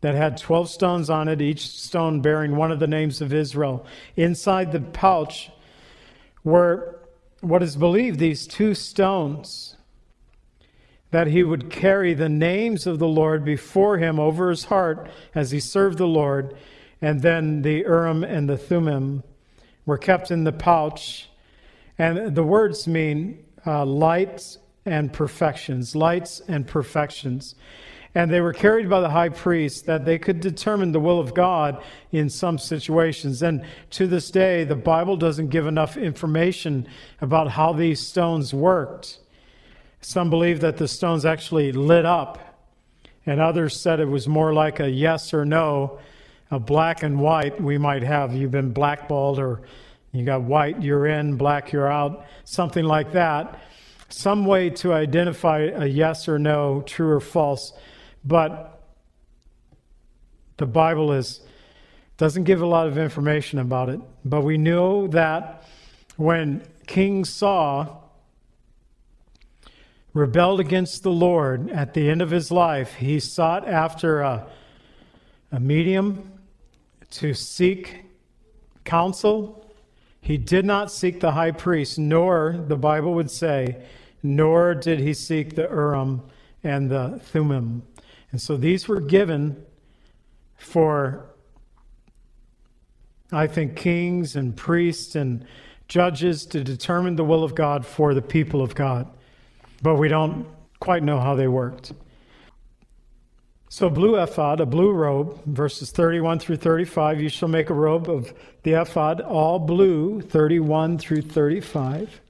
that 0.00 0.14
had 0.14 0.36
12 0.36 0.68
stones 0.68 1.10
on 1.10 1.28
it, 1.28 1.40
each 1.40 1.68
stone 1.68 2.20
bearing 2.20 2.56
one 2.56 2.72
of 2.72 2.80
the 2.80 2.86
names 2.86 3.20
of 3.20 3.32
Israel. 3.32 3.86
Inside 4.16 4.72
the 4.72 4.80
pouch 4.80 5.50
were 6.42 6.98
what 7.40 7.62
is 7.62 7.76
believed 7.76 8.18
these 8.18 8.46
two 8.46 8.74
stones 8.74 9.76
that 11.10 11.26
he 11.26 11.42
would 11.42 11.70
carry 11.70 12.14
the 12.14 12.28
names 12.28 12.86
of 12.86 12.98
the 12.98 13.06
Lord 13.06 13.44
before 13.44 13.98
him 13.98 14.18
over 14.18 14.48
his 14.48 14.64
heart 14.64 15.10
as 15.34 15.50
he 15.50 15.60
served 15.60 15.98
the 15.98 16.06
Lord. 16.06 16.56
And 17.02 17.20
then 17.20 17.62
the 17.62 17.80
Urim 17.80 18.24
and 18.24 18.48
the 18.48 18.56
Thummim 18.56 19.22
were 19.84 19.98
kept 19.98 20.30
in 20.30 20.44
the 20.44 20.52
pouch 20.52 21.28
and 21.98 22.34
the 22.34 22.44
words 22.44 22.86
mean 22.86 23.44
uh, 23.66 23.84
lights 23.84 24.58
and 24.84 25.12
perfections, 25.12 25.94
lights 25.94 26.40
and 26.48 26.66
perfections. 26.66 27.54
And 28.14 28.30
they 28.30 28.42
were 28.42 28.52
carried 28.52 28.90
by 28.90 29.00
the 29.00 29.08
high 29.08 29.30
priest 29.30 29.86
that 29.86 30.04
they 30.04 30.18
could 30.18 30.40
determine 30.40 30.92
the 30.92 31.00
will 31.00 31.18
of 31.18 31.32
God 31.32 31.82
in 32.10 32.28
some 32.28 32.58
situations. 32.58 33.42
And 33.42 33.64
to 33.90 34.06
this 34.06 34.30
day, 34.30 34.64
the 34.64 34.76
Bible 34.76 35.16
doesn't 35.16 35.48
give 35.48 35.66
enough 35.66 35.96
information 35.96 36.86
about 37.22 37.52
how 37.52 37.72
these 37.72 38.06
stones 38.06 38.52
worked. 38.52 39.18
Some 40.02 40.28
believe 40.28 40.60
that 40.60 40.76
the 40.76 40.88
stones 40.88 41.24
actually 41.24 41.72
lit 41.72 42.04
up, 42.04 42.58
and 43.24 43.40
others 43.40 43.80
said 43.80 43.98
it 43.98 44.06
was 44.06 44.28
more 44.28 44.52
like 44.52 44.78
a 44.80 44.90
yes 44.90 45.32
or 45.32 45.46
no, 45.46 45.98
a 46.50 46.58
black 46.58 47.02
and 47.02 47.18
white. 47.18 47.62
We 47.62 47.78
might 47.78 48.02
have, 48.02 48.34
you've 48.34 48.50
been 48.50 48.72
blackballed 48.72 49.38
or 49.38 49.62
you 50.12 50.24
got 50.24 50.42
white, 50.42 50.82
you're 50.82 51.06
in, 51.06 51.36
black, 51.36 51.72
you're 51.72 51.90
out, 51.90 52.26
something 52.44 52.84
like 52.84 53.12
that. 53.12 53.58
Some 54.10 54.44
way 54.44 54.68
to 54.70 54.92
identify 54.92 55.60
a 55.60 55.86
yes 55.86 56.28
or 56.28 56.38
no, 56.38 56.82
true 56.82 57.10
or 57.10 57.20
false. 57.20 57.72
But 58.22 58.82
the 60.58 60.66
Bible 60.66 61.12
is 61.12 61.40
doesn't 62.18 62.44
give 62.44 62.60
a 62.62 62.66
lot 62.66 62.86
of 62.86 62.98
information 62.98 63.58
about 63.58 63.88
it. 63.88 64.00
But 64.24 64.42
we 64.42 64.58
know 64.58 65.08
that 65.08 65.64
when 66.16 66.62
King 66.86 67.24
Saul 67.24 68.12
rebelled 70.12 70.60
against 70.60 71.02
the 71.02 71.10
Lord 71.10 71.70
at 71.70 71.94
the 71.94 72.08
end 72.08 72.20
of 72.20 72.30
his 72.30 72.52
life, 72.52 72.94
he 72.94 73.18
sought 73.18 73.66
after 73.66 74.20
a, 74.20 74.46
a 75.50 75.58
medium 75.58 76.38
to 77.12 77.34
seek 77.34 78.04
counsel 78.84 79.61
he 80.22 80.38
did 80.38 80.64
not 80.64 80.92
seek 80.92 81.18
the 81.18 81.32
high 81.32 81.50
priest, 81.50 81.98
nor, 81.98 82.56
the 82.68 82.76
Bible 82.76 83.12
would 83.14 83.30
say, 83.30 83.84
nor 84.22 84.72
did 84.72 85.00
he 85.00 85.12
seek 85.14 85.56
the 85.56 85.62
Urim 85.62 86.22
and 86.62 86.88
the 86.88 87.20
Thummim. 87.24 87.82
And 88.30 88.40
so 88.40 88.56
these 88.56 88.86
were 88.86 89.00
given 89.00 89.66
for, 90.56 91.26
I 93.32 93.48
think, 93.48 93.74
kings 93.74 94.36
and 94.36 94.56
priests 94.56 95.16
and 95.16 95.44
judges 95.88 96.46
to 96.46 96.62
determine 96.62 97.16
the 97.16 97.24
will 97.24 97.42
of 97.42 97.56
God 97.56 97.84
for 97.84 98.14
the 98.14 98.22
people 98.22 98.62
of 98.62 98.76
God. 98.76 99.08
But 99.82 99.96
we 99.96 100.06
don't 100.06 100.46
quite 100.78 101.02
know 101.02 101.18
how 101.18 101.34
they 101.34 101.48
worked. 101.48 101.94
So, 103.74 103.88
blue 103.88 104.22
ephod, 104.22 104.60
a 104.60 104.66
blue 104.66 104.92
robe, 104.92 105.42
verses 105.46 105.90
31 105.92 106.40
through 106.40 106.56
35. 106.56 107.22
You 107.22 107.30
shall 107.30 107.48
make 107.48 107.70
a 107.70 107.74
robe 107.74 108.06
of 108.06 108.34
the 108.64 108.74
ephod, 108.74 109.22
all 109.22 109.58
blue, 109.58 110.20
31 110.20 110.98
through 110.98 111.22
35. 111.22 112.20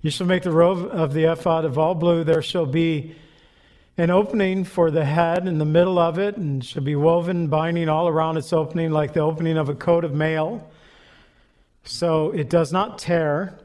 You 0.00 0.10
shall 0.12 0.28
make 0.28 0.44
the 0.44 0.52
robe 0.52 0.88
of 0.92 1.12
the 1.12 1.24
ephod 1.24 1.64
of 1.64 1.76
all 1.76 1.96
blue. 1.96 2.22
There 2.22 2.40
shall 2.40 2.66
be 2.66 3.16
an 3.98 4.10
opening 4.10 4.62
for 4.62 4.92
the 4.92 5.04
head 5.04 5.48
in 5.48 5.58
the 5.58 5.64
middle 5.64 5.98
of 5.98 6.20
it, 6.20 6.36
and 6.36 6.64
shall 6.64 6.84
be 6.84 6.94
woven 6.94 7.48
binding 7.48 7.88
all 7.88 8.06
around 8.06 8.36
its 8.36 8.52
opening, 8.52 8.92
like 8.92 9.12
the 9.12 9.22
opening 9.22 9.56
of 9.56 9.68
a 9.68 9.74
coat 9.74 10.04
of 10.04 10.14
mail. 10.14 10.70
So 11.82 12.30
it 12.30 12.48
does 12.48 12.70
not 12.70 12.96
tear. 12.96 13.58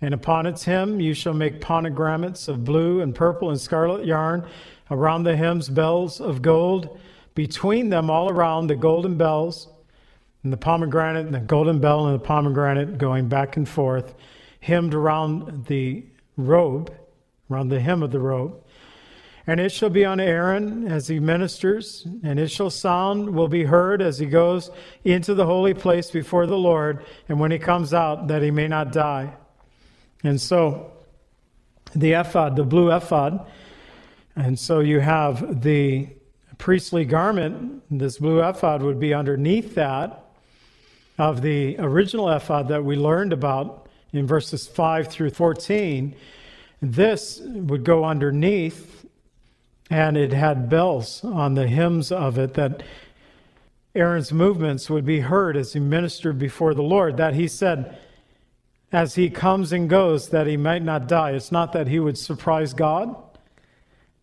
And 0.00 0.14
upon 0.14 0.46
its 0.46 0.64
hem 0.64 1.00
you 1.00 1.14
shall 1.14 1.34
make 1.34 1.60
pomegranates 1.60 2.48
of 2.48 2.64
blue 2.64 3.00
and 3.00 3.14
purple 3.14 3.50
and 3.50 3.60
scarlet 3.60 4.06
yarn 4.06 4.46
Around 4.90 5.22
the 5.22 5.36
hems, 5.36 5.68
bells 5.68 6.20
of 6.20 6.42
gold. 6.42 6.98
Between 7.34 7.90
them, 7.90 8.10
all 8.10 8.28
around, 8.28 8.66
the 8.66 8.74
golden 8.74 9.16
bells 9.16 9.68
and 10.42 10.52
the 10.52 10.56
pomegranate 10.56 11.26
and 11.26 11.34
the 11.34 11.40
golden 11.40 11.78
bell 11.78 12.06
and 12.06 12.14
the 12.16 12.24
pomegranate 12.24 12.98
going 12.98 13.28
back 13.28 13.56
and 13.56 13.68
forth, 13.68 14.14
hemmed 14.58 14.94
around 14.94 15.66
the 15.66 16.04
robe, 16.36 16.92
around 17.50 17.68
the 17.68 17.78
hem 17.78 18.02
of 18.02 18.10
the 18.10 18.18
robe. 18.18 18.60
And 19.46 19.60
it 19.60 19.70
shall 19.70 19.90
be 19.90 20.04
on 20.04 20.18
Aaron 20.18 20.88
as 20.88 21.08
he 21.08 21.20
ministers, 21.20 22.06
and 22.24 22.40
it 22.40 22.50
shall 22.50 22.70
sound, 22.70 23.30
will 23.30 23.48
be 23.48 23.64
heard 23.64 24.02
as 24.02 24.18
he 24.18 24.26
goes 24.26 24.70
into 25.04 25.34
the 25.34 25.46
holy 25.46 25.74
place 25.74 26.10
before 26.10 26.46
the 26.46 26.58
Lord, 26.58 27.04
and 27.28 27.38
when 27.38 27.52
he 27.52 27.58
comes 27.58 27.94
out, 27.94 28.26
that 28.28 28.42
he 28.42 28.50
may 28.50 28.66
not 28.66 28.92
die. 28.92 29.34
And 30.22 30.40
so, 30.40 30.92
the 31.94 32.12
ephod, 32.12 32.56
the 32.56 32.64
blue 32.64 32.94
ephod, 32.94 33.46
and 34.36 34.58
so 34.58 34.80
you 34.80 35.00
have 35.00 35.62
the 35.62 36.08
priestly 36.58 37.04
garment, 37.04 37.82
this 37.90 38.18
blue 38.18 38.40
ephod 38.46 38.82
would 38.82 39.00
be 39.00 39.14
underneath 39.14 39.74
that 39.74 40.24
of 41.18 41.42
the 41.42 41.76
original 41.78 42.30
ephod 42.30 42.68
that 42.68 42.84
we 42.84 42.96
learned 42.96 43.32
about 43.32 43.88
in 44.12 44.26
verses 44.26 44.66
5 44.68 45.08
through 45.08 45.30
14. 45.30 46.14
This 46.80 47.40
would 47.44 47.84
go 47.84 48.04
underneath, 48.04 49.06
and 49.90 50.16
it 50.16 50.32
had 50.32 50.68
bells 50.68 51.24
on 51.24 51.54
the 51.54 51.66
hymns 51.66 52.12
of 52.12 52.38
it 52.38 52.54
that 52.54 52.82
Aaron's 53.94 54.32
movements 54.32 54.88
would 54.88 55.04
be 55.04 55.20
heard 55.20 55.56
as 55.56 55.72
he 55.72 55.80
ministered 55.80 56.38
before 56.38 56.74
the 56.74 56.82
Lord. 56.82 57.16
That 57.16 57.34
he 57.34 57.48
said, 57.48 57.98
as 58.92 59.14
he 59.14 59.30
comes 59.30 59.72
and 59.72 59.88
goes, 59.88 60.28
that 60.30 60.46
he 60.46 60.56
might 60.56 60.82
not 60.82 61.08
die. 61.08 61.32
It's 61.32 61.52
not 61.52 61.72
that 61.72 61.86
he 61.86 62.00
would 62.00 62.18
surprise 62.18 62.74
God 62.74 63.14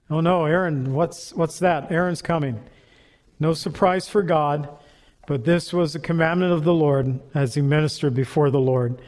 Oh 0.09 0.21
no, 0.21 0.45
Aaron, 0.45 0.93
what's, 0.93 1.33
what's 1.33 1.59
that? 1.59 1.91
Aaron's 1.91 2.21
coming. 2.21 2.61
No 3.39 3.53
surprise 3.53 4.07
for 4.07 4.23
God, 4.23 4.69
but 5.27 5.43
this 5.43 5.73
was 5.73 5.95
a 5.95 5.99
commandment 5.99 6.53
of 6.53 6.63
the 6.63 6.73
Lord 6.73 7.19
as 7.35 7.55
he 7.55 7.61
ministered 7.61 8.13
before 8.13 8.49
the 8.49 8.59
Lord. 8.59 9.01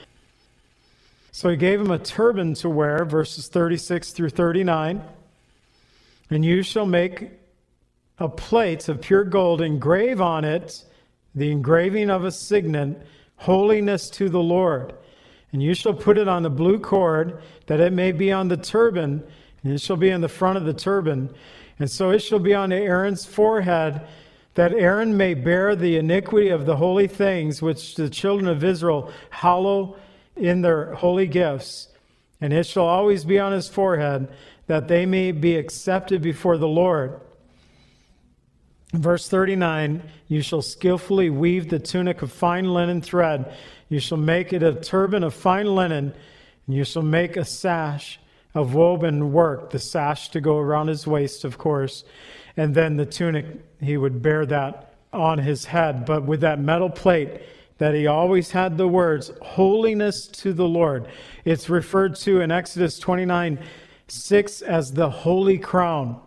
So 1.31 1.49
he 1.49 1.55
gave 1.55 1.79
him 1.79 1.91
a 1.91 1.99
turban 1.99 2.53
to 2.55 2.69
wear, 2.69 3.05
verses 3.05 3.47
36 3.47 4.11
through 4.11 4.29
39. 4.31 5.01
And 6.29 6.43
you 6.43 6.63
shall 6.63 6.85
make 6.85 7.29
a 8.19 8.27
plate 8.27 8.89
of 8.89 8.99
pure 8.99 9.23
gold, 9.23 9.61
engrave 9.61 10.19
on 10.19 10.43
it 10.43 10.83
the 11.33 11.51
engraving 11.51 12.09
of 12.09 12.25
a 12.25 12.31
signet, 12.31 13.01
holiness 13.37 14.09
to 14.09 14.27
the 14.27 14.41
Lord. 14.41 14.93
And 15.51 15.63
you 15.63 15.73
shall 15.73 15.93
put 15.93 16.17
it 16.17 16.27
on 16.27 16.43
the 16.43 16.49
blue 16.49 16.79
cord, 16.79 17.41
that 17.65 17.79
it 17.79 17.93
may 17.93 18.11
be 18.11 18.31
on 18.31 18.47
the 18.47 18.57
turban, 18.57 19.23
and 19.63 19.73
it 19.73 19.81
shall 19.81 19.97
be 19.97 20.09
in 20.09 20.21
the 20.21 20.29
front 20.29 20.57
of 20.57 20.65
the 20.65 20.73
turban. 20.73 21.33
And 21.79 21.89
so 21.89 22.11
it 22.11 22.19
shall 22.19 22.39
be 22.39 22.53
on 22.53 22.71
Aaron's 22.71 23.25
forehead, 23.25 24.01
that 24.55 24.73
Aaron 24.73 25.15
may 25.17 25.33
bear 25.33 25.75
the 25.75 25.97
iniquity 25.97 26.49
of 26.49 26.65
the 26.65 26.75
holy 26.75 27.07
things 27.07 27.61
which 27.61 27.95
the 27.95 28.09
children 28.09 28.47
of 28.47 28.63
Israel 28.63 29.11
hallow 29.29 29.97
in 30.35 30.61
their 30.61 30.93
holy 30.95 31.27
gifts. 31.27 31.87
And 32.41 32.53
it 32.53 32.65
shall 32.65 32.85
always 32.85 33.25
be 33.25 33.39
on 33.39 33.51
his 33.51 33.67
forehead, 33.67 34.27
that 34.67 34.87
they 34.87 35.05
may 35.05 35.31
be 35.31 35.55
accepted 35.55 36.21
before 36.21 36.57
the 36.57 36.67
Lord. 36.67 37.19
Verse 38.93 39.29
39 39.29 40.01
You 40.27 40.41
shall 40.41 40.61
skillfully 40.61 41.29
weave 41.29 41.69
the 41.69 41.79
tunic 41.79 42.21
of 42.21 42.31
fine 42.31 42.73
linen 42.73 43.01
thread. 43.01 43.53
You 43.87 43.99
shall 43.99 44.17
make 44.17 44.53
it 44.53 44.63
a 44.63 44.73
turban 44.73 45.23
of 45.23 45.33
fine 45.33 45.75
linen, 45.75 46.13
and 46.67 46.75
you 46.75 46.83
shall 46.83 47.03
make 47.03 47.37
a 47.37 47.45
sash 47.45 48.19
of 48.55 48.73
woven 48.73 49.31
work, 49.31 49.69
the 49.69 49.79
sash 49.79 50.29
to 50.29 50.41
go 50.41 50.57
around 50.57 50.87
his 50.87 51.05
waist, 51.05 51.43
of 51.43 51.57
course, 51.57 52.03
and 52.57 52.73
then 52.73 52.97
the 52.97 53.05
tunic, 53.05 53.45
he 53.79 53.95
would 53.95 54.21
bear 54.21 54.45
that 54.45 54.95
on 55.13 55.37
his 55.37 55.65
head, 55.65 56.05
but 56.05 56.23
with 56.23 56.41
that 56.41 56.59
metal 56.59 56.89
plate 56.89 57.41
that 57.77 57.93
he 57.95 58.07
always 58.07 58.51
had 58.51 58.77
the 58.77 58.87
words, 58.87 59.31
holiness 59.41 60.27
to 60.27 60.51
the 60.51 60.67
Lord. 60.67 61.07
It's 61.45 61.69
referred 61.69 62.15
to 62.17 62.41
in 62.41 62.51
Exodus 62.51 62.99
29 62.99 63.59
6 64.07 64.61
as 64.63 64.93
the 64.93 65.09
holy 65.09 65.59
crown. 65.59 66.19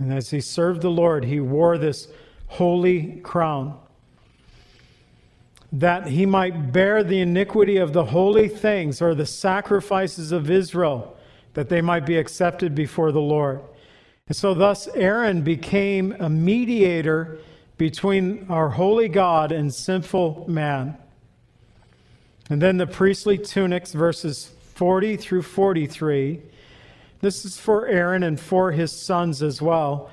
And 0.00 0.12
as 0.14 0.30
he 0.30 0.40
served 0.40 0.80
the 0.80 0.90
Lord, 0.90 1.26
he 1.26 1.40
wore 1.40 1.76
this 1.76 2.08
holy 2.46 3.20
crown 3.22 3.78
that 5.72 6.08
he 6.08 6.26
might 6.26 6.72
bear 6.72 7.04
the 7.04 7.20
iniquity 7.20 7.76
of 7.76 7.92
the 7.92 8.06
holy 8.06 8.48
things 8.48 9.00
or 9.00 9.14
the 9.14 9.26
sacrifices 9.26 10.32
of 10.32 10.50
Israel 10.50 11.16
that 11.54 11.68
they 11.68 11.80
might 11.80 12.06
be 12.06 12.16
accepted 12.16 12.74
before 12.74 13.12
the 13.12 13.20
Lord. 13.20 13.60
And 14.26 14.34
so, 14.34 14.54
thus, 14.54 14.88
Aaron 14.94 15.42
became 15.42 16.16
a 16.18 16.28
mediator 16.28 17.38
between 17.76 18.46
our 18.48 18.70
holy 18.70 19.08
God 19.08 19.52
and 19.52 19.72
sinful 19.72 20.46
man. 20.48 20.96
And 22.48 22.60
then 22.60 22.78
the 22.78 22.86
priestly 22.86 23.38
tunics, 23.38 23.92
verses 23.92 24.50
40 24.74 25.16
through 25.16 25.42
43. 25.42 26.40
This 27.20 27.44
is 27.44 27.58
for 27.58 27.86
Aaron 27.86 28.22
and 28.22 28.40
for 28.40 28.72
his 28.72 28.92
sons 28.92 29.42
as 29.42 29.60
well. 29.60 30.10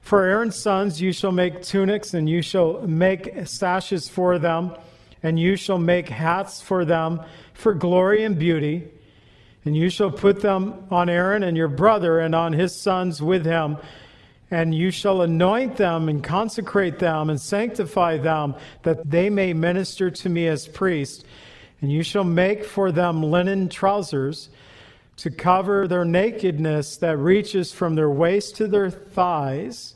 For 0.00 0.24
Aaron's 0.24 0.56
sons, 0.56 1.00
you 1.00 1.12
shall 1.12 1.32
make 1.32 1.62
tunics, 1.62 2.14
and 2.14 2.28
you 2.28 2.40
shall 2.40 2.80
make 2.86 3.46
sashes 3.46 4.08
for 4.08 4.38
them, 4.38 4.74
and 5.22 5.38
you 5.38 5.56
shall 5.56 5.78
make 5.78 6.08
hats 6.08 6.62
for 6.62 6.84
them 6.84 7.20
for 7.52 7.74
glory 7.74 8.24
and 8.24 8.38
beauty. 8.38 8.88
And 9.66 9.76
you 9.76 9.90
shall 9.90 10.10
put 10.10 10.40
them 10.40 10.86
on 10.90 11.10
Aaron 11.10 11.42
and 11.42 11.54
your 11.56 11.68
brother 11.68 12.18
and 12.18 12.34
on 12.34 12.54
his 12.54 12.74
sons 12.74 13.20
with 13.20 13.44
him. 13.44 13.76
And 14.50 14.74
you 14.74 14.90
shall 14.90 15.20
anoint 15.20 15.76
them 15.76 16.08
and 16.08 16.24
consecrate 16.24 16.98
them 16.98 17.28
and 17.28 17.38
sanctify 17.38 18.16
them, 18.16 18.54
that 18.82 19.10
they 19.10 19.28
may 19.28 19.52
minister 19.52 20.10
to 20.10 20.28
me 20.30 20.48
as 20.48 20.66
priests. 20.66 21.22
And 21.82 21.92
you 21.92 22.02
shall 22.02 22.24
make 22.24 22.64
for 22.64 22.90
them 22.90 23.22
linen 23.22 23.68
trousers 23.68 24.48
to 25.20 25.30
cover 25.30 25.86
their 25.86 26.04
nakedness 26.06 26.96
that 26.96 27.18
reaches 27.18 27.72
from 27.72 27.94
their 27.94 28.08
waist 28.08 28.56
to 28.56 28.66
their 28.66 28.90
thighs. 28.90 29.94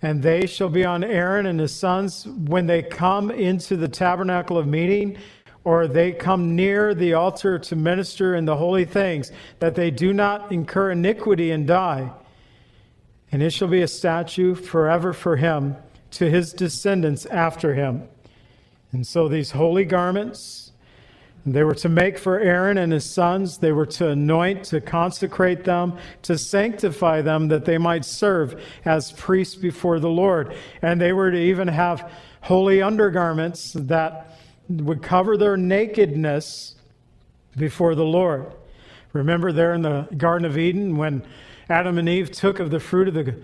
And 0.00 0.22
they 0.22 0.46
shall 0.46 0.70
be 0.70 0.82
on 0.82 1.04
Aaron 1.04 1.44
and 1.44 1.60
his 1.60 1.74
sons 1.74 2.26
when 2.26 2.66
they 2.66 2.82
come 2.82 3.30
into 3.30 3.76
the 3.76 3.86
tabernacle 3.86 4.56
of 4.56 4.66
meeting 4.66 5.18
or 5.62 5.86
they 5.86 6.12
come 6.12 6.56
near 6.56 6.94
the 6.94 7.12
altar 7.12 7.58
to 7.58 7.76
minister 7.76 8.34
in 8.34 8.46
the 8.46 8.56
holy 8.56 8.86
things, 8.86 9.30
that 9.58 9.74
they 9.74 9.90
do 9.90 10.14
not 10.14 10.50
incur 10.50 10.92
iniquity 10.92 11.50
and 11.50 11.66
die. 11.66 12.10
And 13.30 13.42
it 13.42 13.50
shall 13.50 13.68
be 13.68 13.82
a 13.82 13.88
statue 13.88 14.54
forever 14.54 15.12
for 15.12 15.36
him, 15.36 15.76
to 16.12 16.30
his 16.30 16.54
descendants 16.54 17.26
after 17.26 17.74
him. 17.74 18.08
And 18.92 19.06
so 19.06 19.28
these 19.28 19.50
holy 19.50 19.84
garments, 19.84 20.65
they 21.54 21.62
were 21.62 21.76
to 21.76 21.88
make 21.88 22.18
for 22.18 22.40
Aaron 22.40 22.76
and 22.76 22.92
his 22.92 23.08
sons. 23.08 23.58
They 23.58 23.70
were 23.70 23.86
to 23.86 24.08
anoint, 24.08 24.64
to 24.64 24.80
consecrate 24.80 25.62
them, 25.62 25.96
to 26.22 26.36
sanctify 26.36 27.22
them, 27.22 27.48
that 27.48 27.64
they 27.64 27.78
might 27.78 28.04
serve 28.04 28.60
as 28.84 29.12
priests 29.12 29.54
before 29.54 30.00
the 30.00 30.10
Lord. 30.10 30.56
And 30.82 31.00
they 31.00 31.12
were 31.12 31.30
to 31.30 31.38
even 31.38 31.68
have 31.68 32.10
holy 32.40 32.82
undergarments 32.82 33.72
that 33.74 34.36
would 34.68 35.02
cover 35.02 35.36
their 35.36 35.56
nakedness 35.56 36.74
before 37.56 37.94
the 37.94 38.04
Lord. 38.04 38.52
Remember 39.12 39.52
there 39.52 39.72
in 39.72 39.82
the 39.82 40.08
Garden 40.16 40.46
of 40.46 40.58
Eden 40.58 40.96
when 40.96 41.22
Adam 41.68 41.96
and 41.96 42.08
Eve 42.08 42.32
took 42.32 42.58
of 42.58 42.70
the 42.70 42.80
fruit 42.80 43.06
of 43.06 43.14
the 43.14 43.36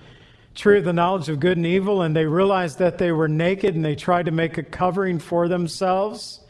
tree 0.54 0.78
of 0.78 0.84
the 0.84 0.92
knowledge 0.92 1.28
of 1.28 1.40
good 1.40 1.56
and 1.56 1.64
evil 1.64 2.02
and 2.02 2.14
they 2.14 2.26
realized 2.26 2.78
that 2.78 2.98
they 2.98 3.10
were 3.10 3.28
naked 3.28 3.74
and 3.74 3.84
they 3.84 3.94
tried 3.94 4.26
to 4.26 4.32
make 4.32 4.58
a 4.58 4.62
covering 4.62 5.18
for 5.18 5.48
themselves 5.48 6.41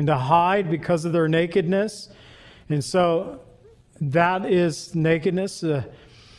and 0.00 0.06
to 0.06 0.16
hide 0.16 0.70
because 0.70 1.04
of 1.04 1.12
their 1.12 1.28
nakedness. 1.28 2.08
And 2.70 2.82
so 2.82 3.40
that 4.00 4.46
is 4.46 4.94
nakedness. 4.94 5.62
Uh, 5.62 5.82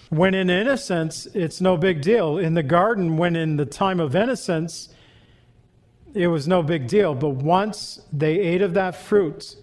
when 0.10 0.34
in 0.34 0.50
innocence, 0.50 1.28
it's 1.28 1.62
no 1.62 1.78
big 1.78 2.02
deal. 2.02 2.40
In 2.40 2.56
the 2.56 2.64
garden, 2.64 3.18
when 3.18 3.36
in 3.36 3.58
the 3.58 3.68
time 3.68 4.00
of 4.00 4.16
innocence, 4.16 4.90
it 6.16 6.28
was 6.28 6.48
no 6.48 6.64
big 6.64 6.88
deal. 6.88 7.14
But 7.14 7.30
once 7.30 8.02
they 8.12 8.40
ate 8.40 8.64
of 8.64 8.74
that 8.74 8.96
fruit, 8.96 9.56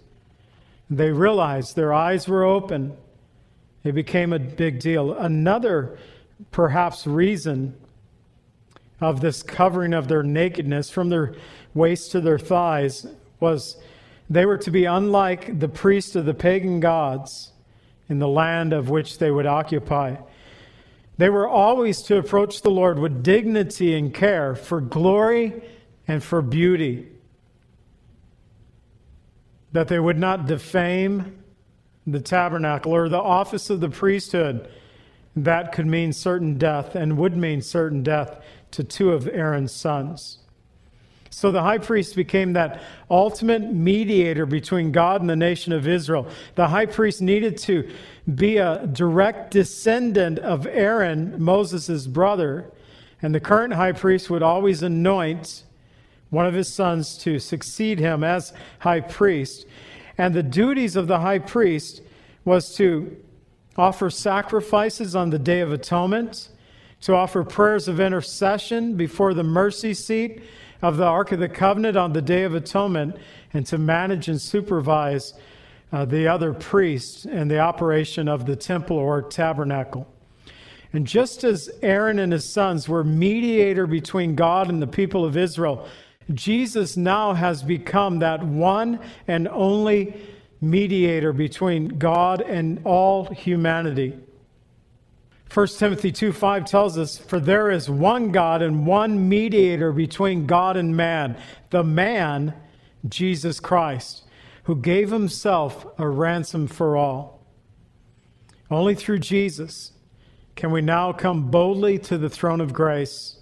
they 0.89 1.11
realized 1.11 1.75
their 1.75 1.93
eyes 1.93 2.25
were 2.25 2.45
open. 2.45 2.95
It 3.83 3.91
became 3.91 4.31
a 4.31 4.39
big 4.39 4.79
deal. 4.79 5.13
Another, 5.13 5.99
perhaps, 6.51 7.05
reason 7.05 7.75
of 9.01 9.19
this 9.19 9.43
covering 9.43 9.93
of 9.93 10.07
their 10.07 10.23
nakedness 10.23 10.89
from 10.89 11.09
their 11.09 11.35
waist 11.73 12.13
to 12.13 12.21
their 12.21 12.39
thighs 12.39 13.05
was 13.39 13.77
they 14.29 14.45
were 14.45 14.57
to 14.57 14.71
be 14.71 14.85
unlike 14.85 15.59
the 15.59 15.67
priests 15.67 16.15
of 16.15 16.25
the 16.25 16.33
pagan 16.33 16.79
gods 16.79 17.51
in 18.07 18.19
the 18.19 18.27
land 18.27 18.73
of 18.73 18.89
which 18.89 19.17
they 19.17 19.31
would 19.31 19.45
occupy. 19.45 20.15
They 21.17 21.29
were 21.29 21.47
always 21.47 22.01
to 22.03 22.17
approach 22.17 22.61
the 22.61 22.71
Lord 22.71 22.99
with 22.99 23.23
dignity 23.23 23.95
and 23.95 24.13
care 24.13 24.55
for 24.55 24.79
glory 24.79 25.61
and 26.07 26.23
for 26.23 26.41
beauty, 26.41 27.07
that 29.71 29.87
they 29.87 29.99
would 29.99 30.17
not 30.17 30.47
defame 30.47 31.43
the 32.07 32.21
tabernacle 32.21 32.93
or 32.95 33.09
the 33.09 33.19
office 33.19 33.69
of 33.69 33.81
the 33.81 33.89
priesthood. 33.89 34.69
That 35.35 35.71
could 35.71 35.85
mean 35.85 36.13
certain 36.13 36.57
death 36.57 36.95
and 36.95 37.17
would 37.17 37.37
mean 37.37 37.61
certain 37.61 38.01
death 38.01 38.41
to 38.71 38.83
two 38.83 39.11
of 39.11 39.27
Aaron's 39.27 39.73
sons. 39.73 40.39
So 41.29 41.51
the 41.51 41.61
high 41.61 41.77
priest 41.77 42.15
became 42.15 42.53
that 42.53 42.81
ultimate 43.09 43.71
mediator 43.71 44.45
between 44.45 44.91
God 44.91 45.21
and 45.21 45.29
the 45.29 45.35
nation 45.35 45.73
of 45.73 45.87
Israel. 45.87 46.27
The 46.55 46.67
high 46.67 46.87
priest 46.87 47.21
needed 47.21 47.57
to 47.59 47.89
be 48.33 48.57
a 48.57 48.87
direct 48.87 49.51
descendant 49.51 50.39
of 50.39 50.65
Aaron, 50.65 51.41
Moses' 51.41 52.07
brother, 52.07 52.71
and 53.21 53.33
the 53.35 53.39
current 53.39 53.73
high 53.73 53.91
priest 53.91 54.29
would 54.29 54.43
always 54.43 54.81
anoint 54.81 55.63
one 56.29 56.45
of 56.45 56.53
his 56.53 56.71
sons 56.71 57.17
to 57.19 57.39
succeed 57.39 57.99
him 57.99 58.23
as 58.23 58.53
high 58.79 59.01
priest. 59.01 59.65
And 60.17 60.33
the 60.33 60.43
duties 60.43 60.95
of 60.95 61.07
the 61.07 61.19
high 61.19 61.39
priest 61.39 62.01
was 62.45 62.75
to 62.75 63.15
offer 63.77 64.09
sacrifices 64.09 65.15
on 65.15 65.29
the 65.29 65.39
Day 65.39 65.61
of 65.61 65.71
Atonement, 65.71 66.49
to 67.01 67.15
offer 67.15 67.43
prayers 67.43 67.87
of 67.87 67.99
intercession 67.99 68.95
before 68.95 69.33
the 69.33 69.43
mercy 69.43 69.93
seat 69.93 70.41
of 70.81 70.97
the 70.97 71.05
Ark 71.05 71.31
of 71.31 71.39
the 71.39 71.49
Covenant 71.49 71.97
on 71.97 72.13
the 72.13 72.21
Day 72.21 72.43
of 72.43 72.55
Atonement, 72.55 73.15
and 73.53 73.65
to 73.65 73.77
manage 73.77 74.27
and 74.27 74.39
supervise 74.39 75.33
uh, 75.91 76.05
the 76.05 76.27
other 76.27 76.53
priests 76.53 77.25
and 77.25 77.49
the 77.49 77.59
operation 77.59 78.27
of 78.27 78.45
the 78.45 78.55
temple 78.55 78.97
or 78.97 79.21
tabernacle. 79.21 80.07
And 80.93 81.05
just 81.05 81.43
as 81.43 81.69
Aaron 81.81 82.19
and 82.19 82.31
his 82.31 82.45
sons 82.45 82.89
were 82.89 83.03
mediator 83.03 83.85
between 83.85 84.35
God 84.35 84.69
and 84.69 84.81
the 84.81 84.87
people 84.87 85.25
of 85.25 85.37
Israel, 85.37 85.87
Jesus 86.33 86.97
now 86.97 87.33
has 87.33 87.63
become 87.63 88.19
that 88.19 88.43
one 88.43 88.99
and 89.27 89.47
only 89.47 90.15
mediator 90.61 91.33
between 91.33 91.87
God 91.99 92.41
and 92.41 92.81
all 92.85 93.25
humanity. 93.25 94.17
1 95.53 95.67
Timothy 95.67 96.11
2 96.11 96.31
5 96.31 96.65
tells 96.65 96.97
us, 96.97 97.17
For 97.17 97.39
there 97.39 97.71
is 97.71 97.89
one 97.89 98.31
God 98.31 98.61
and 98.61 98.85
one 98.85 99.27
mediator 99.27 99.91
between 99.91 100.45
God 100.45 100.77
and 100.77 100.95
man, 100.95 101.37
the 101.71 101.83
man, 101.83 102.53
Jesus 103.07 103.59
Christ, 103.59 104.25
who 104.63 104.75
gave 104.75 105.09
himself 105.09 105.87
a 105.97 106.07
ransom 106.07 106.67
for 106.67 106.95
all. 106.95 107.43
Only 108.69 108.93
through 108.93 109.19
Jesus 109.19 109.93
can 110.55 110.71
we 110.71 110.81
now 110.81 111.13
come 111.13 111.49
boldly 111.49 111.97
to 111.99 112.17
the 112.17 112.29
throne 112.29 112.61
of 112.61 112.73
grace. 112.73 113.39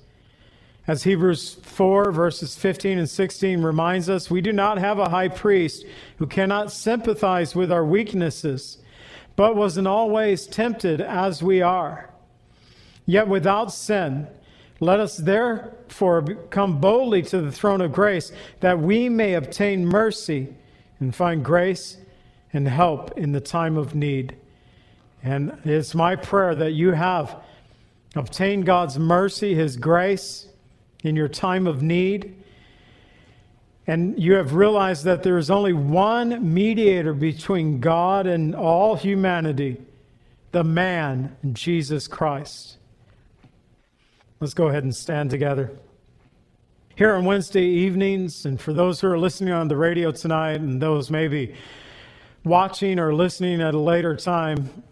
As 0.88 1.04
Hebrews 1.04 1.56
4, 1.64 2.14
verses 2.14 2.56
15 2.56 2.98
and 2.98 3.10
16 3.10 3.62
reminds 3.62 4.10
us, 4.10 4.32
we 4.32 4.40
do 4.40 4.54
not 4.54 4.78
have 4.78 5.00
a 5.00 5.10
high 5.10 5.28
priest 5.28 5.86
who 6.18 6.26
cannot 6.26 6.72
sympathize 6.72 7.54
with 7.54 7.70
our 7.74 7.84
weaknesses, 7.84 8.78
but 9.38 9.56
was 9.56 9.78
in 9.78 9.88
all 9.88 10.10
ways 10.10 10.48
tempted 10.48 11.00
as 11.00 11.42
we 11.42 11.62
are, 11.62 12.10
yet 13.06 13.30
without 13.30 13.72
sin. 13.72 14.28
Let 14.80 15.00
us 15.00 15.16
therefore 15.16 16.24
come 16.50 16.82
boldly 16.82 17.22
to 17.24 17.42
the 17.42 17.52
throne 17.52 17.80
of 17.80 17.94
grace 17.94 18.32
that 18.60 18.80
we 18.80 19.08
may 19.08 19.36
obtain 19.36 19.86
mercy 19.86 20.54
and 21.00 21.16
find 21.16 21.46
grace 21.46 21.98
and 22.52 22.68
help 22.68 23.18
in 23.18 23.32
the 23.32 23.40
time 23.40 23.78
of 23.78 23.96
need. 23.96 24.36
And 25.24 25.60
it's 25.64 25.94
my 25.94 26.16
prayer 26.16 26.56
that 26.56 26.72
you 26.72 26.92
have 26.92 27.40
obtained 28.16 28.66
God's 28.66 28.98
mercy, 28.98 29.54
His 29.54 29.78
grace 29.78 30.48
in 31.04 31.16
your 31.16 31.28
time 31.28 31.68
of 31.68 31.84
need. 31.84 32.37
And 33.88 34.22
you 34.22 34.34
have 34.34 34.54
realized 34.54 35.06
that 35.06 35.24
there 35.24 35.38
is 35.38 35.50
only 35.50 35.74
one 35.74 36.54
mediator 36.54 37.14
between 37.14 37.80
God 37.80 38.28
and 38.28 38.54
all 38.56 38.96
humanity 38.96 39.82
the 40.52 40.64
man, 40.64 41.36
Jesus 41.52 42.08
Christ. 42.08 42.78
Let's 44.40 44.54
go 44.54 44.68
ahead 44.70 44.84
and 44.84 44.96
stand 44.96 45.30
together. 45.30 45.72
Here 46.96 47.14
on 47.14 47.26
Wednesday 47.26 47.66
evenings, 47.66 48.46
and 48.46 48.60
for 48.60 48.74
those 48.74 49.02
who 49.02 49.08
are 49.08 49.20
listening 49.20 49.54
on 49.54 49.68
the 49.68 49.76
radio 49.76 50.12
tonight, 50.12 50.62
and 50.62 50.82
those 50.82 51.12
maybe 51.12 51.54
watching 52.44 52.98
or 52.98 53.14
listening 53.14 53.62
at 53.62 53.74
a 53.74 53.80
later 53.80 54.16
time, 54.16 54.84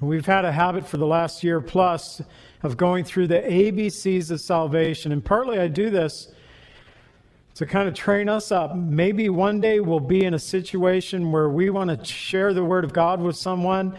We've 0.00 0.26
had 0.26 0.44
a 0.44 0.52
habit 0.52 0.86
for 0.86 0.96
the 0.96 1.06
last 1.06 1.42
year 1.42 1.60
plus 1.60 2.22
of 2.62 2.76
going 2.76 3.04
through 3.04 3.26
the 3.26 3.40
ABCs 3.40 4.30
of 4.30 4.40
salvation. 4.40 5.10
And 5.10 5.24
partly 5.24 5.58
I 5.58 5.66
do 5.66 5.90
this 5.90 6.32
to 7.58 7.66
kind 7.66 7.88
of 7.88 7.94
train 7.94 8.28
us 8.28 8.52
up. 8.52 8.76
Maybe 8.76 9.28
one 9.28 9.60
day 9.60 9.80
we'll 9.80 9.98
be 9.98 10.24
in 10.24 10.32
a 10.32 10.38
situation 10.38 11.32
where 11.32 11.48
we 11.48 11.70
want 11.70 11.90
to 11.90 12.04
share 12.04 12.54
the 12.54 12.62
Word 12.62 12.84
of 12.84 12.92
God 12.92 13.20
with 13.20 13.34
someone, 13.34 13.96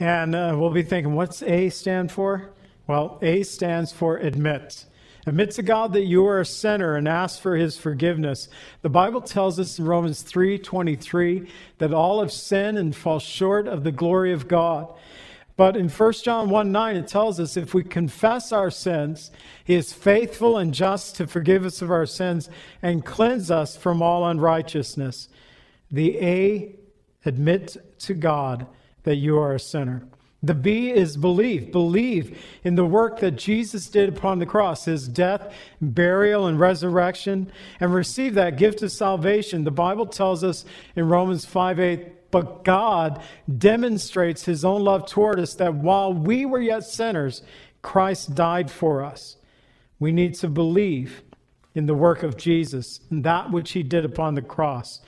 and 0.00 0.34
uh, 0.34 0.56
we'll 0.58 0.70
be 0.70 0.82
thinking, 0.82 1.14
what's 1.14 1.40
A 1.44 1.68
stand 1.68 2.10
for? 2.10 2.50
Well, 2.88 3.20
A 3.22 3.44
stands 3.44 3.92
for 3.92 4.16
admit. 4.16 4.84
Admit 5.28 5.52
to 5.52 5.62
God 5.62 5.92
that 5.92 6.06
you 6.06 6.26
are 6.26 6.40
a 6.40 6.44
sinner 6.44 6.96
and 6.96 7.06
ask 7.06 7.40
for 7.40 7.54
his 7.54 7.78
forgiveness. 7.78 8.48
The 8.82 8.88
Bible 8.88 9.20
tells 9.20 9.60
us 9.60 9.78
in 9.78 9.84
Romans 9.84 10.24
3:23 10.24 11.48
that 11.78 11.94
all 11.94 12.20
have 12.20 12.32
sinned 12.32 12.78
and 12.78 12.96
fall 12.96 13.20
short 13.20 13.68
of 13.68 13.84
the 13.84 13.92
glory 13.92 14.32
of 14.32 14.48
God. 14.48 14.88
But 15.58 15.76
in 15.76 15.88
1 15.88 16.12
John 16.22 16.50
1 16.50 16.70
9, 16.70 16.96
it 16.96 17.08
tells 17.08 17.40
us 17.40 17.56
if 17.56 17.74
we 17.74 17.82
confess 17.82 18.52
our 18.52 18.70
sins, 18.70 19.32
he 19.64 19.74
is 19.74 19.92
faithful 19.92 20.56
and 20.56 20.72
just 20.72 21.16
to 21.16 21.26
forgive 21.26 21.66
us 21.66 21.82
of 21.82 21.90
our 21.90 22.06
sins 22.06 22.48
and 22.80 23.04
cleanse 23.04 23.50
us 23.50 23.76
from 23.76 24.00
all 24.00 24.24
unrighteousness. 24.24 25.28
The 25.90 26.16
A, 26.20 26.76
admit 27.24 27.76
to 27.98 28.14
God 28.14 28.68
that 29.02 29.16
you 29.16 29.36
are 29.36 29.52
a 29.52 29.58
sinner. 29.58 30.06
The 30.44 30.54
B 30.54 30.90
is 30.90 31.16
believe. 31.16 31.72
Believe 31.72 32.40
in 32.62 32.76
the 32.76 32.84
work 32.84 33.18
that 33.18 33.32
Jesus 33.32 33.88
did 33.88 34.08
upon 34.08 34.38
the 34.38 34.46
cross, 34.46 34.84
his 34.84 35.08
death, 35.08 35.52
burial, 35.80 36.46
and 36.46 36.60
resurrection, 36.60 37.50
and 37.80 37.92
receive 37.92 38.34
that 38.34 38.58
gift 38.58 38.80
of 38.82 38.92
salvation. 38.92 39.64
The 39.64 39.72
Bible 39.72 40.06
tells 40.06 40.44
us 40.44 40.64
in 40.94 41.08
Romans 41.08 41.44
5 41.44 41.80
8, 41.80 42.17
but 42.30 42.64
God 42.64 43.22
demonstrates 43.56 44.44
his 44.44 44.64
own 44.64 44.82
love 44.82 45.06
toward 45.06 45.40
us 45.40 45.54
that 45.54 45.74
while 45.74 46.12
we 46.12 46.44
were 46.44 46.60
yet 46.60 46.84
sinners, 46.84 47.42
Christ 47.82 48.34
died 48.34 48.70
for 48.70 49.02
us. 49.02 49.36
We 49.98 50.12
need 50.12 50.34
to 50.36 50.48
believe 50.48 51.22
in 51.74 51.86
the 51.86 51.94
work 51.94 52.22
of 52.22 52.36
Jesus 52.36 53.00
and 53.10 53.24
that 53.24 53.50
which 53.50 53.72
he 53.72 53.82
did 53.82 54.04
upon 54.04 54.34
the 54.34 54.42
cross. 54.42 55.00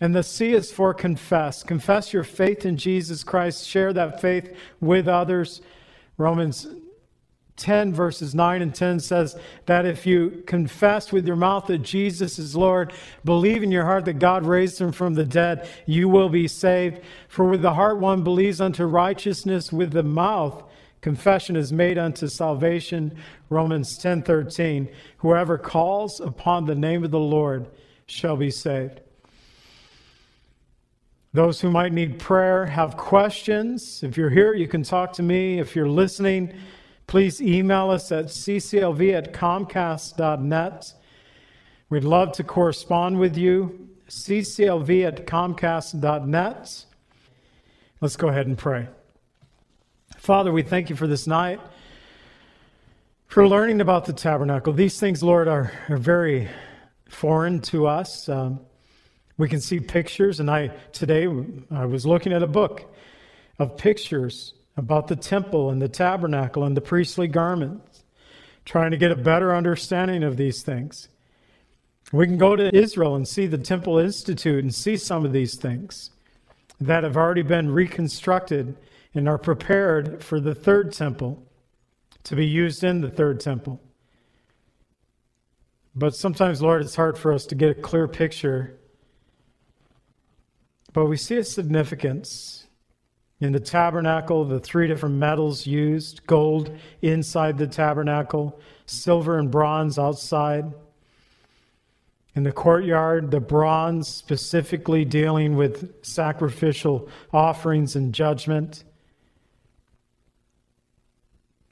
And 0.00 0.14
the 0.14 0.22
C 0.22 0.52
is 0.52 0.72
for 0.72 0.92
confess. 0.92 1.62
Confess 1.62 2.12
your 2.12 2.24
faith 2.24 2.66
in 2.66 2.76
Jesus 2.76 3.22
Christ. 3.22 3.66
Share 3.66 3.92
that 3.92 4.20
faith 4.20 4.54
with 4.80 5.08
others. 5.08 5.62
Romans 6.18 6.66
10, 7.56 7.94
verses 7.94 8.34
9 8.34 8.62
and 8.62 8.74
10 8.74 8.98
says 8.98 9.36
that 9.66 9.86
if 9.86 10.06
you 10.06 10.42
confess 10.46 11.12
with 11.12 11.26
your 11.26 11.36
mouth 11.36 11.66
that 11.66 11.78
Jesus 11.78 12.38
is 12.38 12.56
Lord, 12.56 12.92
believe 13.24 13.62
in 13.62 13.70
your 13.70 13.84
heart 13.84 14.04
that 14.06 14.18
God 14.18 14.44
raised 14.44 14.80
him 14.80 14.90
from 14.90 15.14
the 15.14 15.24
dead, 15.24 15.68
you 15.86 16.08
will 16.08 16.28
be 16.28 16.48
saved. 16.48 17.00
For 17.28 17.44
with 17.44 17.62
the 17.62 17.74
heart 17.74 17.98
one 17.98 18.24
believes 18.24 18.60
unto 18.60 18.84
righteousness, 18.84 19.72
with 19.72 19.92
the 19.92 20.02
mouth 20.02 20.64
confession 21.00 21.54
is 21.54 21.72
made 21.72 21.98
unto 21.98 22.26
salvation. 22.26 23.16
Romans 23.50 23.98
10 23.98 24.22
13. 24.22 24.88
Whoever 25.18 25.58
calls 25.58 26.18
upon 26.18 26.64
the 26.64 26.74
name 26.74 27.04
of 27.04 27.10
the 27.10 27.20
Lord 27.20 27.66
shall 28.06 28.36
be 28.36 28.50
saved. 28.50 29.00
Those 31.34 31.60
who 31.60 31.70
might 31.70 31.92
need 31.92 32.18
prayer, 32.18 32.64
have 32.66 32.96
questions. 32.96 34.02
If 34.02 34.16
you're 34.16 34.30
here, 34.30 34.54
you 34.54 34.66
can 34.66 34.82
talk 34.82 35.12
to 35.14 35.22
me. 35.22 35.58
If 35.58 35.76
you're 35.76 35.88
listening, 35.88 36.54
Please 37.06 37.40
email 37.40 37.90
us 37.90 38.10
at 38.10 38.26
cclv 38.26 39.14
at 39.14 39.32
comcast.net. 39.32 40.94
We'd 41.90 42.04
love 42.04 42.32
to 42.32 42.44
correspond 42.44 43.18
with 43.18 43.36
you. 43.36 43.88
cclv 44.08 45.06
at 45.06 45.26
comcast.net. 45.26 46.86
Let's 48.00 48.16
go 48.16 48.28
ahead 48.28 48.46
and 48.46 48.58
pray. 48.58 48.88
Father, 50.16 50.52
we 50.52 50.62
thank 50.62 50.90
you 50.90 50.96
for 50.96 51.06
this 51.06 51.26
night, 51.26 51.60
for 53.26 53.46
learning 53.46 53.80
about 53.80 54.06
the 54.06 54.12
tabernacle. 54.12 54.72
These 54.72 54.98
things, 54.98 55.22
Lord, 55.22 55.48
are, 55.48 55.72
are 55.88 55.96
very 55.98 56.48
foreign 57.08 57.60
to 57.60 57.86
us. 57.86 58.28
Um, 58.28 58.60
we 59.36 59.48
can 59.48 59.60
see 59.60 59.80
pictures, 59.80 60.40
and 60.40 60.50
I 60.50 60.68
today 60.92 61.28
I 61.70 61.84
was 61.84 62.06
looking 62.06 62.32
at 62.32 62.42
a 62.42 62.46
book 62.46 62.94
of 63.58 63.76
pictures 63.76 64.54
about 64.76 65.08
the 65.08 65.16
temple 65.16 65.70
and 65.70 65.80
the 65.80 65.88
tabernacle 65.88 66.64
and 66.64 66.76
the 66.76 66.80
priestly 66.80 67.28
garments, 67.28 68.04
trying 68.64 68.90
to 68.90 68.96
get 68.96 69.12
a 69.12 69.16
better 69.16 69.54
understanding 69.54 70.22
of 70.22 70.36
these 70.36 70.62
things. 70.62 71.08
We 72.12 72.26
can 72.26 72.38
go 72.38 72.56
to 72.56 72.74
Israel 72.74 73.14
and 73.14 73.26
see 73.26 73.46
the 73.46 73.58
Temple 73.58 73.98
Institute 73.98 74.62
and 74.62 74.74
see 74.74 74.96
some 74.96 75.24
of 75.24 75.32
these 75.32 75.56
things 75.56 76.10
that 76.80 77.04
have 77.04 77.16
already 77.16 77.42
been 77.42 77.70
reconstructed 77.70 78.76
and 79.14 79.28
are 79.28 79.38
prepared 79.38 80.22
for 80.22 80.40
the 80.40 80.54
third 80.54 80.92
temple 80.92 81.46
to 82.24 82.36
be 82.36 82.46
used 82.46 82.82
in 82.82 83.00
the 83.00 83.10
third 83.10 83.40
temple. 83.40 83.80
But 85.94 86.14
sometimes, 86.14 86.60
Lord, 86.60 86.82
it's 86.82 86.96
hard 86.96 87.16
for 87.16 87.32
us 87.32 87.46
to 87.46 87.54
get 87.54 87.70
a 87.70 87.80
clear 87.80 88.08
picture. 88.08 88.78
But 90.92 91.06
we 91.06 91.16
see 91.16 91.36
a 91.36 91.44
significance 91.44 92.63
in 93.44 93.52
the 93.52 93.60
tabernacle, 93.60 94.44
the 94.44 94.58
three 94.58 94.88
different 94.88 95.16
metals 95.16 95.66
used 95.66 96.26
gold 96.26 96.74
inside 97.02 97.58
the 97.58 97.66
tabernacle, 97.66 98.58
silver 98.86 99.38
and 99.38 99.50
bronze 99.50 99.98
outside. 99.98 100.72
In 102.34 102.42
the 102.42 102.52
courtyard, 102.52 103.30
the 103.30 103.40
bronze 103.40 104.08
specifically 104.08 105.04
dealing 105.04 105.56
with 105.56 106.04
sacrificial 106.04 107.08
offerings 107.32 107.94
and 107.94 108.14
judgment. 108.14 108.82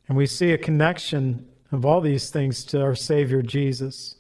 And 0.08 0.16
we 0.16 0.26
see 0.26 0.52
a 0.52 0.58
connection 0.58 1.48
of 1.72 1.86
all 1.86 2.02
these 2.02 2.28
things 2.28 2.64
to 2.66 2.82
our 2.82 2.94
Savior 2.94 3.40
Jesus, 3.40 4.16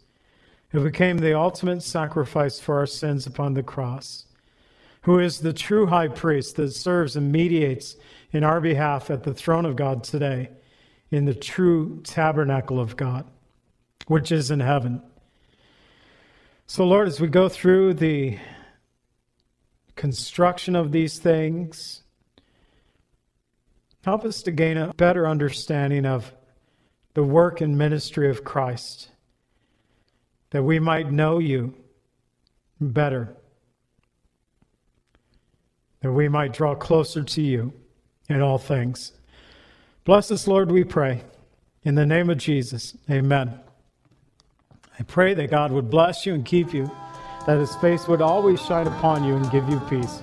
who 0.70 0.82
became 0.82 1.18
the 1.18 1.38
ultimate 1.38 1.82
sacrifice 1.82 2.58
for 2.58 2.78
our 2.78 2.86
sins 2.86 3.26
upon 3.26 3.52
the 3.52 3.62
cross 3.62 4.24
who 5.02 5.18
is 5.18 5.40
the 5.40 5.52
true 5.52 5.86
high 5.86 6.08
priest 6.08 6.56
that 6.56 6.72
serves 6.72 7.16
and 7.16 7.32
mediates 7.32 7.96
in 8.30 8.44
our 8.44 8.60
behalf 8.60 9.10
at 9.10 9.24
the 9.24 9.34
throne 9.34 9.66
of 9.66 9.76
God 9.76 10.04
today, 10.04 10.48
in 11.10 11.24
the 11.24 11.34
true 11.34 12.00
tabernacle 12.04 12.80
of 12.80 12.96
God, 12.96 13.26
which 14.06 14.32
is 14.32 14.50
in 14.50 14.60
heaven. 14.60 15.02
So, 16.66 16.84
Lord, 16.84 17.08
as 17.08 17.20
we 17.20 17.28
go 17.28 17.48
through 17.48 17.94
the 17.94 18.38
construction 19.96 20.74
of 20.74 20.92
these 20.92 21.18
things, 21.18 22.02
help 24.04 24.24
us 24.24 24.42
to 24.42 24.50
gain 24.52 24.78
a 24.78 24.94
better 24.94 25.26
understanding 25.26 26.06
of 26.06 26.32
the 27.14 27.24
work 27.24 27.60
and 27.60 27.76
ministry 27.76 28.30
of 28.30 28.44
Christ, 28.44 29.10
that 30.50 30.62
we 30.62 30.78
might 30.78 31.10
know 31.10 31.38
you 31.38 31.74
better 32.80 33.36
that 36.02 36.12
we 36.12 36.28
might 36.28 36.52
draw 36.52 36.74
closer 36.74 37.22
to 37.22 37.42
you 37.42 37.72
in 38.28 38.40
all 38.40 38.58
things. 38.58 39.12
Bless 40.04 40.30
us, 40.30 40.46
Lord, 40.46 40.70
we 40.70 40.84
pray. 40.84 41.22
In 41.84 41.94
the 41.94 42.06
name 42.06 42.28
of 42.28 42.38
Jesus, 42.38 42.96
amen. 43.10 43.58
I 44.98 45.02
pray 45.04 45.34
that 45.34 45.50
God 45.50 45.72
would 45.72 45.90
bless 45.90 46.26
you 46.26 46.34
and 46.34 46.44
keep 46.44 46.74
you, 46.74 46.90
that 47.46 47.58
his 47.58 47.74
face 47.76 48.06
would 48.06 48.20
always 48.20 48.60
shine 48.60 48.86
upon 48.86 49.24
you 49.24 49.34
and 49.36 49.50
give 49.50 49.68
you 49.68 49.80
peace. 49.88 50.22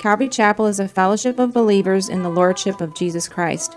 Calvary 0.00 0.28
Chapel 0.28 0.66
is 0.66 0.80
a 0.80 0.88
fellowship 0.88 1.38
of 1.38 1.54
believers 1.54 2.08
in 2.08 2.22
the 2.22 2.28
Lordship 2.28 2.80
of 2.80 2.94
Jesus 2.94 3.28
Christ. 3.28 3.76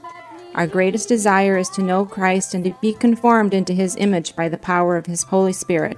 Our 0.56 0.68
greatest 0.68 1.08
desire 1.08 1.58
is 1.58 1.70
to 1.70 1.84
know 1.84 2.06
Christ 2.06 2.54
and 2.54 2.64
to 2.66 2.76
be 2.82 2.94
conformed 2.94 3.54
into 3.54 3.74
his 3.74 3.96
image 3.96 4.36
by 4.36 4.50
the 4.50 4.58
power 4.58 4.98
of 4.98 5.06
his 5.06 5.24
Holy 5.24 5.54
Spirit. 5.54 5.98